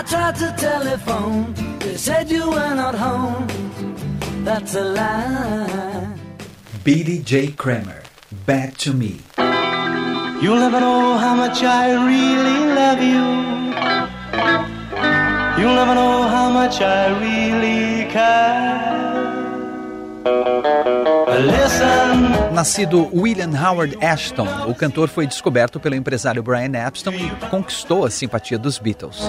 I 0.03 0.05
tried 0.05 0.35
to 0.35 0.53
telephone, 0.57 1.53
they 1.79 1.95
said 1.95 2.29
you 2.29 2.49
were 2.49 2.75
not 2.75 2.93
home. 2.93 3.47
That's 4.43 4.75
a 4.75 4.83
lie. 4.83 6.17
Billy 6.83 7.19
J. 7.19 7.53
Kramer, 7.53 8.03
Back 8.45 8.75
to 8.79 8.93
Me. 8.93 9.21
You'll 10.41 10.59
never 10.59 10.81
know 10.81 11.17
how 11.17 11.35
much 11.35 11.63
I 11.63 11.93
really 12.11 12.59
love 12.75 13.01
you. 13.01 13.23
You'll 15.57 15.75
never 15.75 15.95
know 15.95 16.23
how 16.23 16.49
much 16.51 16.81
I 16.81 17.07
really 17.23 18.11
care. 18.11 18.63
Nascido 22.53 23.09
William 23.11 23.49
Howard 23.59 23.97
Ashton, 23.99 24.47
o 24.67 24.75
cantor 24.75 25.09
foi 25.09 25.25
descoberto 25.25 25.79
pelo 25.79 25.95
empresário 25.95 26.43
Brian 26.43 26.71
Epstein 26.87 27.15
e 27.15 27.49
conquistou 27.49 28.05
a 28.05 28.11
simpatia 28.11 28.59
dos 28.59 28.77
Beatles. 28.77 29.27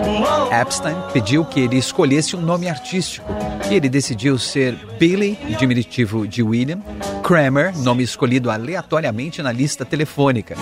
Epstein 0.53 0.95
pediu 1.11 1.43
que 1.43 1.61
ele 1.61 1.79
escolhesse 1.79 2.37
um 2.37 2.41
nome 2.43 2.69
artístico 2.69 3.27
e 3.71 3.75
ele 3.75 3.89
decidiu 3.89 4.39
ser 4.39 4.75
Billy, 4.99 5.39
diminutivo 5.59 6.29
de 6.29 6.43
William, 6.43 6.81
Kramer, 7.23 7.75
nome 7.79 8.03
escolhido 8.03 8.51
aleatoriamente 8.51 9.41
na 9.41 9.51
lista 9.51 9.87
telefônica. 9.87 10.55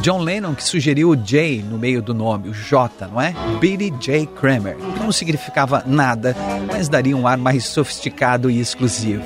John 0.00 0.20
Lennon 0.20 0.54
que 0.54 0.64
sugeriu 0.64 1.10
o 1.10 1.16
J 1.16 1.62
no 1.62 1.76
meio 1.76 2.00
do 2.00 2.14
nome, 2.14 2.48
o 2.48 2.54
J, 2.54 3.06
não 3.06 3.20
é? 3.20 3.34
Billy 3.60 3.90
J. 4.00 4.26
Kramer, 4.26 4.76
que 4.76 5.00
não 5.00 5.12
significava 5.12 5.84
nada, 5.84 6.34
mas 6.72 6.88
daria 6.88 7.14
um 7.14 7.28
ar 7.28 7.36
mais 7.36 7.66
sofisticado 7.66 8.50
e 8.50 8.58
exclusivo. 8.58 9.24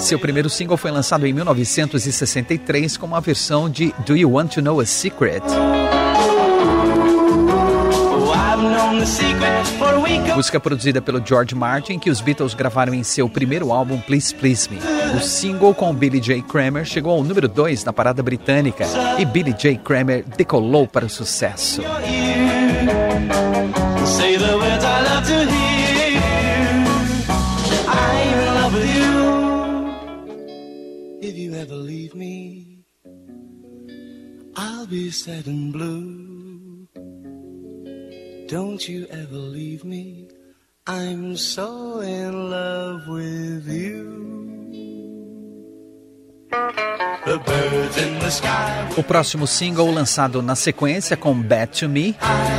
Seu 0.00 0.18
primeiro 0.18 0.48
single 0.48 0.76
foi 0.76 0.90
lançado 0.90 1.26
em 1.26 1.32
1963 1.32 2.96
com 2.96 3.06
uma 3.06 3.20
versão 3.20 3.68
de 3.68 3.94
Do 4.06 4.16
You 4.16 4.32
Want 4.32 4.54
to 4.54 4.62
Know 4.62 4.80
a 4.80 4.86
Secret? 4.86 5.42
Música 10.34 10.58
produzida 10.58 11.02
pelo 11.02 11.24
George 11.24 11.54
Martin, 11.54 11.98
que 11.98 12.10
os 12.10 12.20
Beatles 12.20 12.54
gravaram 12.54 12.94
em 12.94 13.02
seu 13.02 13.28
primeiro 13.28 13.72
álbum 13.72 14.00
Please 14.00 14.34
Please 14.34 14.68
Me. 14.70 14.78
O 15.16 15.20
single 15.20 15.74
com 15.74 15.94
Billy 15.94 16.18
J. 16.18 16.42
Kramer 16.42 16.84
chegou 16.84 17.12
ao 17.12 17.22
número 17.22 17.46
2 17.46 17.84
na 17.84 17.92
parada 17.92 18.22
britânica 18.22 18.86
e 19.18 19.24
Billy 19.24 19.52
J. 19.52 19.76
Kramer 19.76 20.24
decolou 20.36 20.86
para 20.86 21.04
o 21.06 21.10
sucesso. 21.10 21.82
I'll 34.56 34.86
be 34.86 35.10
sad 35.10 35.46
and 35.46 35.72
blue. 35.72 36.88
Don't 38.48 38.88
you 38.88 39.06
ever 39.10 39.36
leave 39.36 39.84
me. 39.84 40.28
I'm 40.86 41.36
so 41.36 42.00
in 42.00 42.50
love 42.50 43.06
with 43.08 43.68
you. 43.68 44.20
O 48.96 49.02
próximo 49.02 49.46
single, 49.46 49.92
lançado 49.92 50.42
na 50.42 50.54
sequência 50.54 51.16
com 51.16 51.34
Bad 51.34 51.78
to 51.78 51.88
Me, 51.88 52.16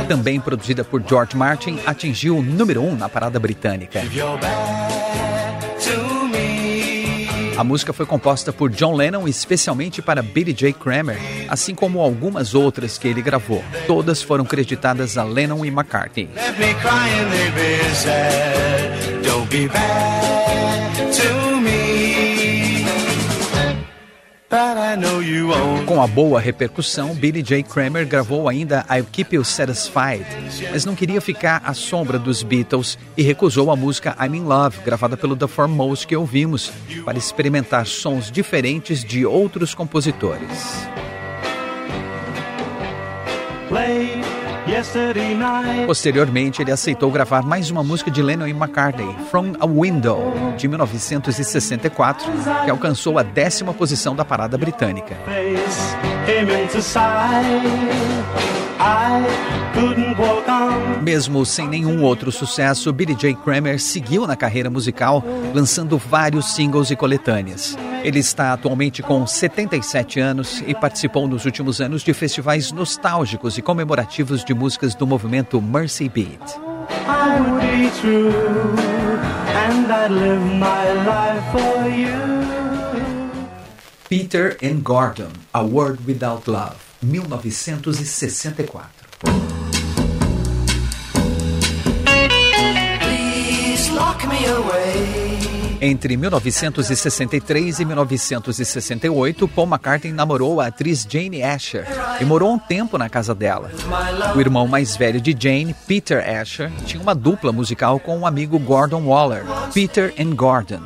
também 0.08 0.40
produzida 0.40 0.84
por 0.84 1.02
George 1.06 1.36
Martin, 1.36 1.78
atingiu 1.84 2.38
o 2.38 2.42
número 2.42 2.82
1 2.82 2.88
um 2.88 2.96
na 2.96 3.08
parada 3.08 3.38
britânica. 3.38 4.00
A 7.62 7.64
música 7.64 7.92
foi 7.92 8.04
composta 8.04 8.52
por 8.52 8.70
John 8.72 8.96
Lennon 8.96 9.28
especialmente 9.28 10.02
para 10.02 10.20
Billy 10.20 10.52
J. 10.52 10.72
Kramer, 10.72 11.16
assim 11.48 11.76
como 11.76 12.00
algumas 12.00 12.56
outras 12.56 12.98
que 12.98 13.06
ele 13.06 13.22
gravou. 13.22 13.62
Todas 13.86 14.20
foram 14.20 14.44
creditadas 14.44 15.16
a 15.16 15.22
Lennon 15.22 15.64
e 15.64 15.68
McCartney. 15.68 16.28
Com 25.86 26.02
a 26.02 26.06
boa 26.06 26.38
repercussão, 26.38 27.14
Billy 27.14 27.42
J. 27.42 27.62
Kramer 27.62 28.06
gravou 28.06 28.50
ainda 28.50 28.84
I'll 28.90 29.06
Keep 29.10 29.36
You 29.36 29.44
Satisfied, 29.44 30.26
mas 30.70 30.84
não 30.84 30.94
queria 30.94 31.22
ficar 31.22 31.62
à 31.64 31.72
sombra 31.72 32.18
dos 32.18 32.42
Beatles 32.42 32.98
e 33.16 33.22
recusou 33.22 33.70
a 33.70 33.76
música 33.76 34.14
I'm 34.20 34.36
in 34.36 34.42
Love, 34.42 34.80
gravada 34.84 35.16
pelo 35.16 35.34
The 35.34 35.46
Foremost 35.46 36.06
que 36.06 36.14
ouvimos, 36.14 36.70
para 37.02 37.16
experimentar 37.16 37.86
sons 37.86 38.30
diferentes 38.30 39.02
de 39.02 39.24
outros 39.24 39.74
compositores. 39.74 40.86
Play 43.70 44.11
Posteriormente, 45.86 46.62
ele 46.62 46.72
aceitou 46.72 47.10
gravar 47.10 47.42
mais 47.42 47.70
uma 47.70 47.82
música 47.82 48.10
de 48.10 48.22
Lennon 48.22 48.46
e 48.46 48.50
McCartney, 48.50 49.14
From 49.30 49.52
a 49.60 49.66
Window, 49.66 50.32
de 50.56 50.66
1964, 50.66 52.30
que 52.64 52.70
alcançou 52.70 53.18
a 53.18 53.22
décima 53.22 53.74
posição 53.74 54.16
da 54.16 54.24
parada 54.24 54.56
britânica. 54.56 55.16
Mesmo 61.02 61.44
sem 61.44 61.68
nenhum 61.68 62.02
outro 62.02 62.30
sucesso, 62.30 62.92
Billy 62.92 63.14
J. 63.14 63.34
Kramer 63.34 63.80
seguiu 63.80 64.26
na 64.26 64.36
carreira 64.36 64.70
musical, 64.70 65.24
lançando 65.52 65.98
vários 65.98 66.54
singles 66.54 66.90
e 66.90 66.96
coletâneas. 66.96 67.76
Ele 68.04 68.18
está 68.18 68.52
atualmente 68.52 69.02
com 69.02 69.26
77 69.26 70.20
anos 70.20 70.62
e 70.66 70.74
participou 70.74 71.26
nos 71.26 71.44
últimos 71.44 71.80
anos 71.80 72.02
de 72.02 72.14
festivais 72.14 72.72
nostálgicos 72.72 73.58
e 73.58 73.62
comemorativos 73.62 74.44
de 74.44 74.54
músicas 74.54 74.94
do 74.94 75.06
movimento 75.06 75.60
Mercy 75.60 76.08
Beat. 76.08 76.40
Peter 84.08 84.56
and 84.62 84.80
Gordon, 84.82 85.30
A 85.54 85.62
World 85.62 86.00
Without 86.06 86.48
Love, 86.48 86.76
1964. 87.02 89.61
Entre 95.84 96.16
1963 96.16 97.80
e 97.80 97.84
1968, 97.84 99.48
Paul 99.48 99.66
McCartney 99.66 100.12
namorou 100.12 100.60
a 100.60 100.68
atriz 100.68 101.04
Jane 101.10 101.42
Asher 101.42 101.84
e 102.20 102.24
morou 102.24 102.52
um 102.52 102.58
tempo 102.58 102.96
na 102.96 103.08
casa 103.08 103.34
dela. 103.34 103.68
O 104.36 104.40
irmão 104.40 104.68
mais 104.68 104.96
velho 104.96 105.20
de 105.20 105.36
Jane, 105.36 105.74
Peter 105.84 106.24
Asher, 106.40 106.70
tinha 106.86 107.02
uma 107.02 107.16
dupla 107.16 107.50
musical 107.50 107.98
com 107.98 108.16
o 108.16 108.20
um 108.20 108.26
amigo 108.28 108.60
Gordon 108.60 109.02
Waller, 109.08 109.42
Peter 109.74 110.14
and 110.16 110.36
Gordon. 110.36 110.82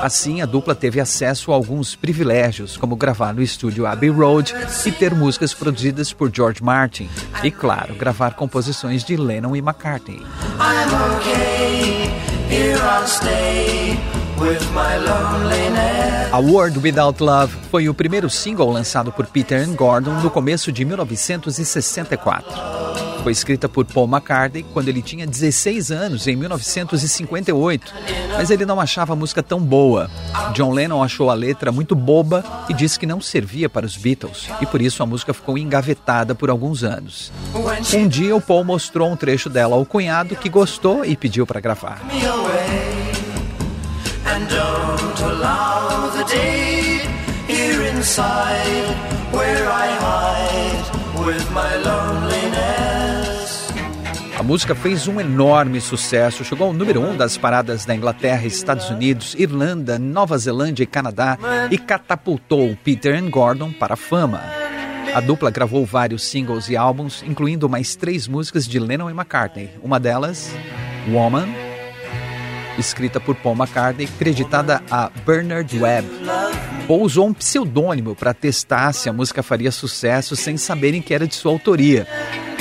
Assim, 0.00 0.40
a 0.40 0.46
dupla 0.46 0.74
teve 0.74 1.00
acesso 1.00 1.52
a 1.52 1.54
alguns 1.54 1.94
privilégios, 1.94 2.78
como 2.78 2.96
gravar 2.96 3.34
no 3.34 3.42
estúdio 3.42 3.86
Abbey 3.86 4.08
Road 4.08 4.54
e 4.86 4.90
ter 4.90 5.14
músicas 5.14 5.52
produzidas 5.52 6.14
por 6.14 6.34
George 6.34 6.62
Martin. 6.64 7.10
E, 7.44 7.50
claro, 7.50 7.94
gravar 7.94 8.32
composições 8.32 9.04
de 9.04 9.18
Lennon 9.18 9.54
e 9.54 9.58
McCartney. 9.58 10.22
I'm 10.58 11.18
okay, 11.18 12.08
here 12.48 12.78
I'll 12.78 13.06
stay. 13.06 14.19
A 16.32 16.38
World 16.38 16.78
Without 16.78 17.22
Love 17.22 17.54
foi 17.70 17.90
o 17.90 17.94
primeiro 17.94 18.30
single 18.30 18.70
lançado 18.70 19.12
por 19.12 19.26
Peter 19.26 19.60
and 19.62 19.74
Gordon 19.74 20.14
no 20.22 20.30
começo 20.30 20.72
de 20.72 20.82
1964. 20.82 22.50
Foi 23.22 23.32
escrita 23.32 23.68
por 23.68 23.84
Paul 23.84 24.08
McCartney 24.08 24.64
quando 24.72 24.88
ele 24.88 25.02
tinha 25.02 25.26
16 25.26 25.90
anos, 25.90 26.26
em 26.26 26.36
1958, 26.36 27.92
mas 28.32 28.48
ele 28.48 28.64
não 28.64 28.80
achava 28.80 29.12
a 29.12 29.16
música 29.16 29.42
tão 29.42 29.60
boa. 29.60 30.10
John 30.54 30.72
Lennon 30.72 31.02
achou 31.02 31.28
a 31.28 31.34
letra 31.34 31.70
muito 31.70 31.94
boba 31.94 32.42
e 32.66 32.72
disse 32.72 32.98
que 32.98 33.04
não 33.04 33.20
servia 33.20 33.68
para 33.68 33.84
os 33.84 33.98
Beatles, 33.98 34.48
e 34.62 34.64
por 34.64 34.80
isso 34.80 35.02
a 35.02 35.06
música 35.06 35.34
ficou 35.34 35.58
engavetada 35.58 36.34
por 36.34 36.48
alguns 36.48 36.82
anos. 36.82 37.30
Um 37.92 38.08
dia, 38.08 38.34
o 38.34 38.40
Paul 38.40 38.64
mostrou 38.64 39.12
um 39.12 39.16
trecho 39.16 39.50
dela 39.50 39.76
ao 39.76 39.84
cunhado 39.84 40.34
que 40.34 40.48
gostou 40.48 41.04
e 41.04 41.14
pediu 41.14 41.46
para 41.46 41.60
gravar. 41.60 42.00
And 44.32 44.46
don't 44.46 45.20
allow 45.22 46.10
the 46.16 46.24
day 46.24 47.00
here 47.48 47.82
inside 47.92 48.86
where 49.32 49.66
I 49.68 49.88
hide 49.98 51.26
with 51.26 51.50
my 51.50 51.74
loneliness. 51.74 53.72
A 54.38 54.42
música 54.42 54.74
fez 54.74 55.08
um 55.08 55.20
enorme 55.20 55.80
sucesso, 55.80 56.44
chegou 56.44 56.68
ao 56.68 56.72
número 56.72 57.00
um 57.00 57.16
das 57.16 57.36
paradas 57.36 57.84
da 57.84 57.94
Inglaterra, 57.94 58.46
Estados 58.46 58.88
Unidos, 58.88 59.34
Irlanda, 59.34 59.98
Nova 59.98 60.38
Zelândia 60.38 60.84
e 60.84 60.86
Canadá 60.86 61.36
e 61.68 61.76
catapultou 61.76 62.78
Peter 62.84 63.14
and 63.14 63.30
Gordon 63.30 63.72
para 63.72 63.94
a 63.94 63.96
fama. 63.96 64.40
A 65.12 65.20
dupla 65.20 65.50
gravou 65.50 65.84
vários 65.84 66.22
singles 66.22 66.68
e 66.68 66.76
álbuns, 66.76 67.24
incluindo 67.26 67.68
mais 67.68 67.96
três 67.96 68.28
músicas 68.28 68.64
de 68.64 68.78
Lennon 68.78 69.10
e 69.10 69.12
McCartney. 69.12 69.70
Uma 69.82 69.98
delas, 69.98 70.54
Woman, 71.08 71.48
escrita 72.80 73.20
por 73.20 73.36
Paul 73.36 73.56
McCartney, 73.56 74.06
creditada 74.06 74.82
a 74.90 75.10
Bernard 75.24 75.78
Webb. 75.78 76.08
Paul 76.88 77.02
usou 77.02 77.28
um 77.28 77.34
pseudônimo 77.34 78.16
para 78.16 78.34
testar 78.34 78.92
se 78.92 79.08
a 79.08 79.12
música 79.12 79.42
faria 79.42 79.70
sucesso 79.70 80.34
sem 80.34 80.56
saberem 80.56 81.00
que 81.00 81.14
era 81.14 81.26
de 81.26 81.34
sua 81.34 81.52
autoria. 81.52 82.06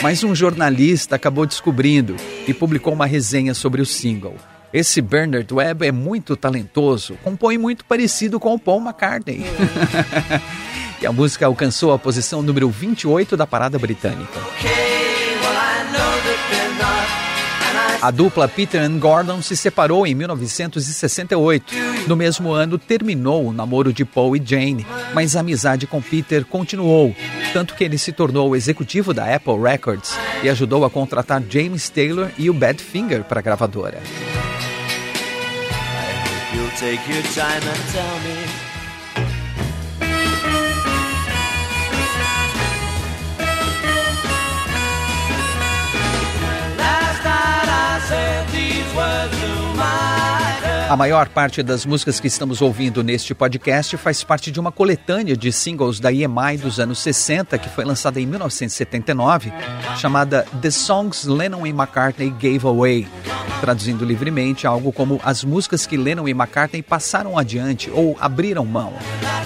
Mas 0.03 0.23
um 0.23 0.35
jornalista 0.35 1.15
acabou 1.15 1.45
descobrindo 1.45 2.15
e 2.47 2.53
publicou 2.53 2.93
uma 2.93 3.05
resenha 3.05 3.53
sobre 3.53 3.81
o 3.81 3.85
single. 3.85 4.35
Esse 4.71 5.01
Bernard 5.01 5.51
Webb 5.51 5.87
é 5.87 5.91
muito 5.91 6.35
talentoso, 6.35 7.17
compõe 7.23 7.57
muito 7.57 7.83
parecido 7.83 8.39
com 8.39 8.53
o 8.53 8.59
Paul 8.59 8.81
McCartney. 8.81 9.43
e 11.01 11.07
a 11.07 11.11
música 11.11 11.47
alcançou 11.47 11.91
a 11.91 11.97
posição 11.97 12.43
número 12.43 12.69
28 12.69 13.35
da 13.35 13.47
parada 13.47 13.79
britânica. 13.79 14.39
A 18.01 18.11
dupla 18.11 18.47
Peter 18.47 18.81
and 18.81 18.97
Gordon 18.97 19.41
se 19.41 19.57
separou 19.57 20.07
em 20.07 20.15
1968. 20.15 21.75
No 22.07 22.15
mesmo 22.15 22.51
ano, 22.51 22.77
terminou 22.77 23.45
o 23.45 23.51
namoro 23.51 23.91
de 23.91 24.05
Paul 24.05 24.37
e 24.37 24.41
Jane, 24.43 24.87
mas 25.13 25.35
a 25.35 25.41
amizade 25.41 25.85
com 25.85 26.01
Peter 26.01 26.45
continuou, 26.45 27.13
tanto 27.51 27.75
que 27.75 27.83
ele 27.83 27.97
se 27.97 28.13
tornou 28.13 28.55
executivo 28.55 29.13
da 29.13 29.35
Apple 29.35 29.61
Records 29.61 30.17
e 30.41 30.49
ajudou 30.49 30.85
a 30.85 30.89
contratar 30.89 31.43
James 31.49 31.89
Taylor 31.89 32.29
e 32.37 32.49
o 32.49 32.53
Badfinger 32.53 33.25
para 33.25 33.39
a 33.39 33.43
gravadora. 33.43 34.01
A 50.89 50.97
maior 50.97 51.29
parte 51.29 51.61
das 51.61 51.85
músicas 51.85 52.19
que 52.19 52.25
estamos 52.25 52.63
ouvindo 52.63 53.03
neste 53.03 53.35
podcast 53.35 53.95
faz 53.95 54.23
parte 54.23 54.49
de 54.49 54.59
uma 54.59 54.71
coletânea 54.71 55.37
de 55.37 55.51
singles 55.51 55.99
da 55.99 56.11
EMI 56.11 56.57
dos 56.59 56.79
anos 56.79 56.97
60, 56.97 57.59
que 57.59 57.69
foi 57.69 57.85
lançada 57.85 58.19
em 58.19 58.25
1979, 58.25 59.53
chamada 59.97 60.47
The 60.59 60.71
Songs 60.71 61.25
Lennon 61.25 61.67
e 61.67 61.69
McCartney 61.69 62.31
Gave 62.31 62.65
Away, 62.65 63.07
traduzindo 63.61 64.03
livremente 64.03 64.65
algo 64.65 64.91
como 64.91 65.21
as 65.23 65.43
músicas 65.43 65.85
que 65.85 65.95
Lennon 65.95 66.27
e 66.27 66.31
McCartney 66.31 66.81
passaram 66.81 67.37
adiante 67.37 67.91
ou 67.91 68.17
abriram 68.19 68.65
mão. 68.65 68.91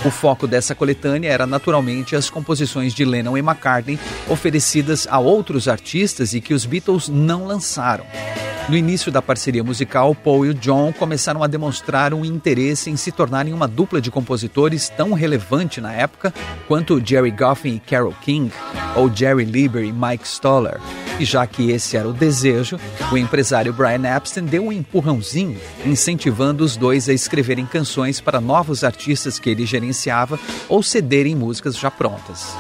O 0.06 0.10
foco 0.10 0.48
dessa 0.48 0.74
coletânea 0.74 1.30
era 1.30 1.46
naturalmente 1.46 2.16
as 2.16 2.30
composições 2.30 2.94
de 2.94 3.04
Lennon 3.04 3.38
e 3.38 3.42
McCartney 3.42 4.00
oferecidas 4.30 5.10
a 5.12 5.20
outros 5.20 5.68
artistas 5.68 6.34
e 6.34 6.40
que 6.40 6.54
os 6.54 6.66
Beatles 6.66 7.10
não 7.10 7.46
lançaram. 7.46 8.06
No 8.70 8.78
início 8.78 9.12
da 9.12 9.22
parceria 9.22 9.64
musical, 9.64 10.16
Paul 10.16 10.46
e 10.46 10.54
John 10.54 10.94
começaram 10.94 11.33
a 11.42 11.48
demonstrar 11.48 12.14
um 12.14 12.26
interesse 12.26 12.90
em 12.90 12.98
se 12.98 13.12
tornarem 13.12 13.54
uma 13.54 13.68
dupla 13.68 14.02
de 14.02 14.12
compositores 14.12 14.90
tão 14.90 15.14
relevante 15.14 15.80
na 15.80 15.94
época 15.94 16.34
quanto 16.68 17.02
Jerry 17.04 17.32
Goffin 17.32 17.76
e 17.76 17.80
Carole 17.80 18.16
King, 18.22 18.52
ou 18.96 19.10
Jerry 19.14 19.46
Lieber 19.46 19.84
e 19.84 19.94
Mike 19.94 20.28
Stoller. 20.28 20.80
E 21.20 21.26
já 21.26 21.46
que 21.48 21.72
esse 21.72 21.96
era 21.96 22.08
o 22.08 22.14
desejo, 22.14 22.80
o 23.12 23.18
empresário 23.18 23.72
Brian 23.72 24.04
Epstein 24.16 24.46
deu 24.46 24.66
um 24.66 24.72
empurrãozinho, 24.72 25.60
incentivando 25.86 26.64
os 26.64 26.76
dois 26.76 27.08
a 27.08 27.14
escreverem 27.14 27.66
canções 27.66 28.20
para 28.20 28.42
novos 28.42 28.84
artistas 28.84 29.40
que 29.40 29.50
ele 29.50 29.66
gerenciava 29.66 30.40
ou 30.68 30.84
cederem 30.84 31.36
músicas 31.36 31.78
já 31.78 31.90
prontas. 31.90 32.56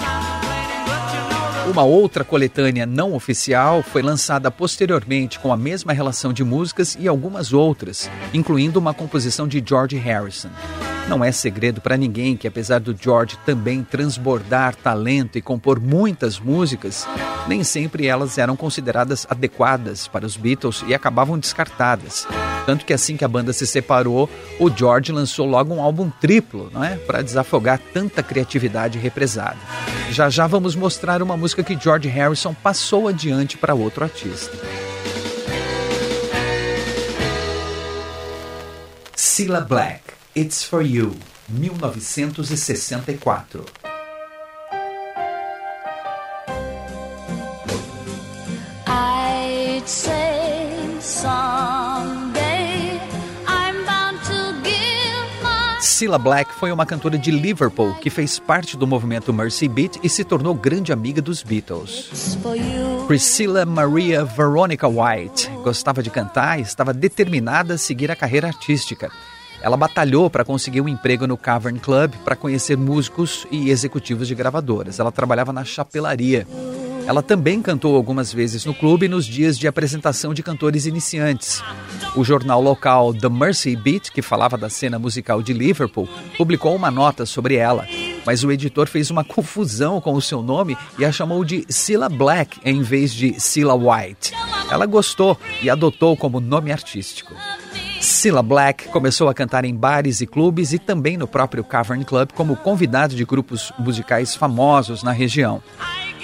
Uma 1.66 1.84
outra 1.84 2.26
coletânea 2.26 2.86
não 2.86 3.14
oficial 3.14 3.82
foi 3.82 4.02
lançada 4.02 4.52
posteriormente 4.52 5.40
com 5.40 5.52
a 5.52 5.56
mesma 5.56 5.94
relação 5.94 6.34
de 6.34 6.44
músicas 6.44 6.98
e 7.00 7.08
algumas 7.08 7.54
outras, 7.54 8.10
incluindo 8.34 8.80
uma 8.80 8.94
composição 8.94 9.48
de 9.48 9.64
George 9.66 9.96
Harrison. 9.96 10.50
Não 11.08 11.24
é 11.24 11.32
segredo 11.32 11.82
para 11.82 11.98
ninguém 11.98 12.38
que, 12.38 12.48
apesar 12.48 12.80
do 12.80 12.96
George 13.00 13.38
também 13.46 13.84
transbordar 13.84 14.76
talento 14.76 15.38
e 15.38 15.42
compor 15.42 15.80
muitas 15.80 16.40
músicas, 16.40 17.08
nem 17.48 17.64
sempre 17.64 18.08
elas 18.08 18.38
eram 18.38 18.56
consideradas 18.56 19.28
adequadas 19.30 20.08
para 20.08 20.26
os 20.26 20.38
Beatles 20.38 20.84
e 20.88 20.94
acabavam 20.94 21.38
descartadas. 21.38 22.26
Tanto 22.66 22.86
que 22.86 22.94
assim 22.94 23.18
que 23.18 23.26
a 23.26 23.28
banda 23.28 23.52
se 23.52 23.68
separou, 23.68 24.30
o 24.60 24.70
George 24.70 25.12
lançou 25.12 25.46
logo 25.46 25.74
um 25.74 25.82
álbum 25.82 26.10
triplo, 26.10 26.70
não 26.74 26.84
é? 26.84 26.96
Para 26.96 27.22
desafogar 27.22 27.80
tanta 27.94 28.24
criatividade 28.24 28.98
represada. 28.98 29.58
Já 30.10 30.30
já 30.30 30.48
vamos 30.48 30.76
mostrar 30.76 31.22
uma 31.22 31.36
música 31.36 31.64
que 31.64 31.78
George 31.78 32.08
Harrison 32.08 32.54
passou 32.54 33.10
adiante 33.10 33.58
para 33.58 33.76
outro 33.76 34.04
artista. 34.04 34.58
Cilla 39.16 39.62
Black, 39.62 40.13
It's 40.36 40.64
For 40.64 40.82
You, 40.82 41.16
1964. 41.48 43.66
I'd 48.88 49.84
say 49.86 50.98
someday 51.00 53.00
I'm 53.46 53.86
bound 53.86 54.18
to 54.26 54.56
give 54.64 55.44
my... 55.44 55.78
Cilla 55.80 56.18
Black 56.18 56.52
foi 56.56 56.72
uma 56.72 56.88
cantora 56.88 57.20
de 57.20 57.30
Liverpool 57.30 57.94
que 58.02 58.10
fez 58.10 58.40
parte 58.40 58.76
do 58.76 58.88
movimento 58.88 59.32
Mercy 59.32 59.68
Beat 59.68 60.00
e 60.02 60.10
se 60.10 60.24
tornou 60.24 60.56
grande 60.56 60.92
amiga 60.92 61.22
dos 61.22 61.44
Beatles. 61.44 62.40
Priscilla 63.06 63.68
Maria 63.68 64.26
Veronica 64.26 64.88
White 64.88 65.48
gostava 65.64 66.02
de 66.02 66.10
cantar 66.10 66.58
e 66.58 66.64
estava 66.64 66.92
determinada 66.92 67.76
a 67.76 67.78
seguir 67.78 68.10
a 68.10 68.16
carreira 68.16 68.48
artística. 68.48 69.12
Ela 69.64 69.78
batalhou 69.78 70.30
para 70.30 70.44
conseguir 70.44 70.82
um 70.82 70.90
emprego 70.90 71.26
no 71.26 71.38
Cavern 71.38 71.80
Club 71.80 72.16
para 72.26 72.36
conhecer 72.36 72.78
músicos 72.78 73.48
e 73.50 73.70
executivos 73.70 74.28
de 74.28 74.36
gravadoras. 74.36 75.00
Ela 75.00 75.10
trabalhava 75.10 75.54
na 75.54 75.64
chapelaria. 75.64 76.46
Ela 77.08 77.22
também 77.22 77.62
cantou 77.62 77.96
algumas 77.96 78.32
vezes 78.32 78.66
no 78.66 78.74
clube 78.74 79.08
nos 79.08 79.26
dias 79.26 79.58
de 79.58 79.66
apresentação 79.66 80.34
de 80.34 80.44
cantores 80.44 80.86
iniciantes. 80.86 81.64
O 82.14 82.26
jornal 82.26 82.62
local 82.62 83.14
The 83.14 83.30
Mercy 83.30 83.76
Beat, 83.76 84.12
que 84.12 84.22
falava 84.22 84.58
da 84.58 84.70
cena 84.70 85.00
musical 85.00 85.42
de 85.42 85.54
Liverpool, 85.54 86.08
publicou 86.38 86.76
uma 86.76 86.92
nota 86.92 87.26
sobre 87.26 87.56
ela, 87.56 87.88
mas 88.26 88.44
o 88.44 88.52
editor 88.52 88.88
fez 88.88 89.10
uma 89.10 89.24
confusão 89.24 90.00
com 90.00 90.14
o 90.14 90.22
seu 90.22 90.42
nome 90.42 90.78
e 91.00 91.06
a 91.06 91.12
chamou 91.12 91.44
de 91.44 91.66
Cilla 91.70 92.10
Black 92.10 92.60
em 92.66 92.82
vez 92.82 93.14
de 93.14 93.40
Cilla 93.40 93.76
White. 93.76 94.34
Ela 94.70 94.86
gostou 94.86 95.38
e 95.62 95.70
adotou 95.70 96.16
como 96.16 96.40
nome 96.40 96.72
artístico. 96.72 97.34
Cilla 98.04 98.44
Black 98.44 98.90
começou 98.90 99.30
a 99.30 99.34
cantar 99.34 99.64
em 99.64 99.74
bares 99.74 100.20
e 100.20 100.28
clubes 100.28 100.74
e 100.74 100.78
também 100.78 101.16
no 101.16 101.26
próprio 101.26 101.64
Cavern 101.64 102.04
Club 102.04 102.32
como 102.34 102.58
convidado 102.58 103.16
de 103.16 103.24
grupos 103.24 103.72
musicais 103.80 104.36
famosos 104.36 105.04
na 105.04 105.14
região. 105.14 105.64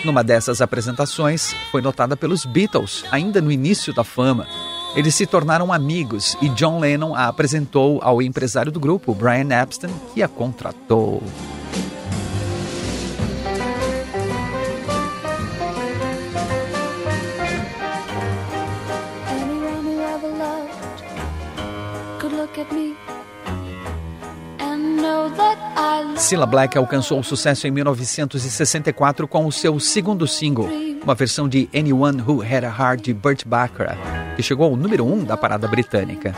Numa 0.04 0.22
dessas 0.22 0.62
apresentações, 0.62 1.56
foi 1.72 1.82
notada 1.82 2.18
pelos 2.18 2.46
Beatles, 2.46 3.06
ainda 3.10 3.40
no 3.40 3.50
início 3.50 3.94
da 3.94 4.04
fama. 4.04 4.46
Eles 4.94 5.16
se 5.16 5.26
tornaram 5.26 5.72
amigos 5.72 6.36
e 6.42 6.50
John 6.50 6.80
Lennon 6.80 7.16
a 7.16 7.28
apresentou 7.28 8.00
ao 8.04 8.22
empresário 8.22 8.74
do 8.74 8.80
grupo, 8.80 9.16
Brian 9.16 9.48
Epstein, 9.50 9.94
que 10.14 10.22
a 10.22 10.28
contratou. 10.28 11.24
Cilla 26.16 26.46
Black 26.46 26.78
alcançou 26.78 27.20
o 27.20 27.24
sucesso 27.24 27.66
em 27.66 27.72
1964 27.72 29.28
com 29.28 29.46
o 29.46 29.52
seu 29.52 29.80
segundo 29.80 30.28
single, 30.28 30.70
uma 31.04 31.16
versão 31.16 31.48
de 31.48 31.70
Anyone 31.74 32.22
Who 32.22 32.42
Had 32.42 32.66
a 32.66 32.68
Heart 32.68 33.04
de 33.04 33.14
Burt 33.14 33.46
Bacharach, 33.46 34.00
que 34.36 34.44
chegou 34.44 34.66
ao 34.66 34.76
número 34.76 35.06
1 35.06 35.14
um 35.14 35.24
da 35.24 35.38
parada 35.38 35.68
britânica. 35.68 36.36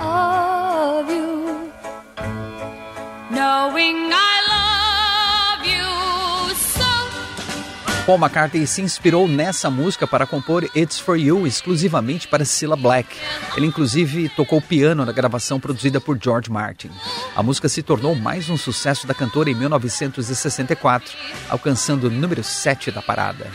Paul 8.05 8.17
McCartney 8.17 8.67
se 8.67 8.81
inspirou 8.81 9.27
nessa 9.27 9.69
música 9.69 10.05
para 10.05 10.25
compor 10.25 10.63
It's 10.75 10.99
For 10.99 11.17
You 11.17 11.47
exclusivamente 11.47 12.27
para 12.27 12.43
Cilla 12.43 12.75
Black. 12.75 13.15
Ele 13.55 13.67
inclusive 13.67 14.27
tocou 14.29 14.61
piano 14.61 15.05
na 15.05 15.11
gravação 15.11 15.59
produzida 15.59 16.01
por 16.01 16.19
George 16.21 16.51
Martin. 16.51 16.89
A 17.35 17.41
música 17.41 17.69
se 17.69 17.81
tornou 17.81 18.13
mais 18.13 18.49
um 18.49 18.57
sucesso 18.57 19.07
da 19.07 19.13
cantora 19.13 19.49
em 19.49 19.55
1964, 19.55 21.13
alcançando 21.49 22.07
o 22.07 22.09
número 22.09 22.43
7 22.43 22.91
da 22.91 23.01
parada. 23.01 23.47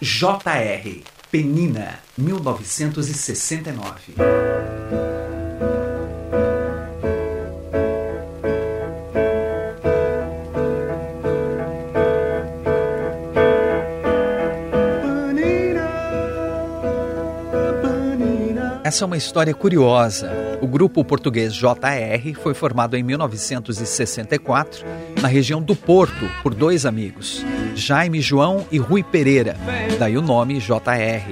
JR 0.00 1.02
Penina, 1.30 1.98
1969. 2.16 4.14
Essa 18.90 19.04
é 19.04 19.06
uma 19.06 19.16
história 19.16 19.54
curiosa. 19.54 20.58
O 20.60 20.66
grupo 20.66 21.04
português 21.04 21.54
JR 21.54 22.34
foi 22.42 22.54
formado 22.54 22.96
em 22.96 23.04
1964 23.04 24.84
na 25.22 25.28
região 25.28 25.62
do 25.62 25.76
Porto 25.76 26.28
por 26.42 26.52
dois 26.52 26.84
amigos, 26.84 27.46
Jaime 27.76 28.20
João 28.20 28.66
e 28.68 28.78
Rui 28.78 29.04
Pereira, 29.04 29.56
daí 29.96 30.18
o 30.18 30.20
nome 30.20 30.58
JR. 30.58 31.22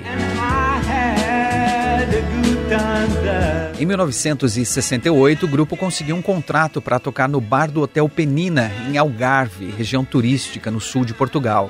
Em 3.76 3.84
1968, 3.84 5.44
o 5.44 5.48
grupo 5.48 5.76
conseguiu 5.76 6.14
um 6.14 6.22
contrato 6.22 6.80
para 6.80 7.00
tocar 7.00 7.28
no 7.28 7.40
bar 7.40 7.72
do 7.72 7.82
Hotel 7.82 8.08
Penina, 8.08 8.70
em 8.88 8.96
Algarve, 8.96 9.74
região 9.76 10.04
turística 10.04 10.70
no 10.70 10.80
sul 10.80 11.04
de 11.04 11.12
Portugal. 11.12 11.68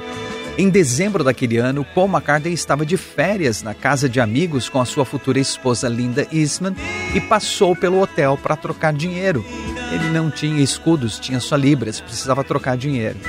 Em 0.59 0.69
dezembro 0.69 1.23
daquele 1.23 1.57
ano, 1.57 1.85
Paul 1.85 2.09
McCartney 2.09 2.53
estava 2.53 2.85
de 2.85 2.97
férias 2.97 3.63
na 3.63 3.75
casa 3.75 4.09
de 4.09 4.19
amigos 4.19 4.69
com 4.69 4.81
a 4.81 4.85
sua 4.85 5.05
futura 5.05 5.39
esposa 5.39 5.89
Linda 5.89 6.27
Eastman 6.33 6.75
e 7.15 7.21
passou 7.21 7.77
pelo 7.77 8.03
hotel 8.03 8.37
para 8.37 8.57
trocar 8.57 8.93
dinheiro. 8.93 9.47
Ele 9.93 10.11
não 10.11 10.33
tinha 10.33 10.61
escudos, 10.61 11.21
tinha 11.21 11.39
só 11.39 11.55
libras, 11.55 12.01
precisava 12.01 12.43
trocar 12.43 12.77
dinheiro. 12.77 13.21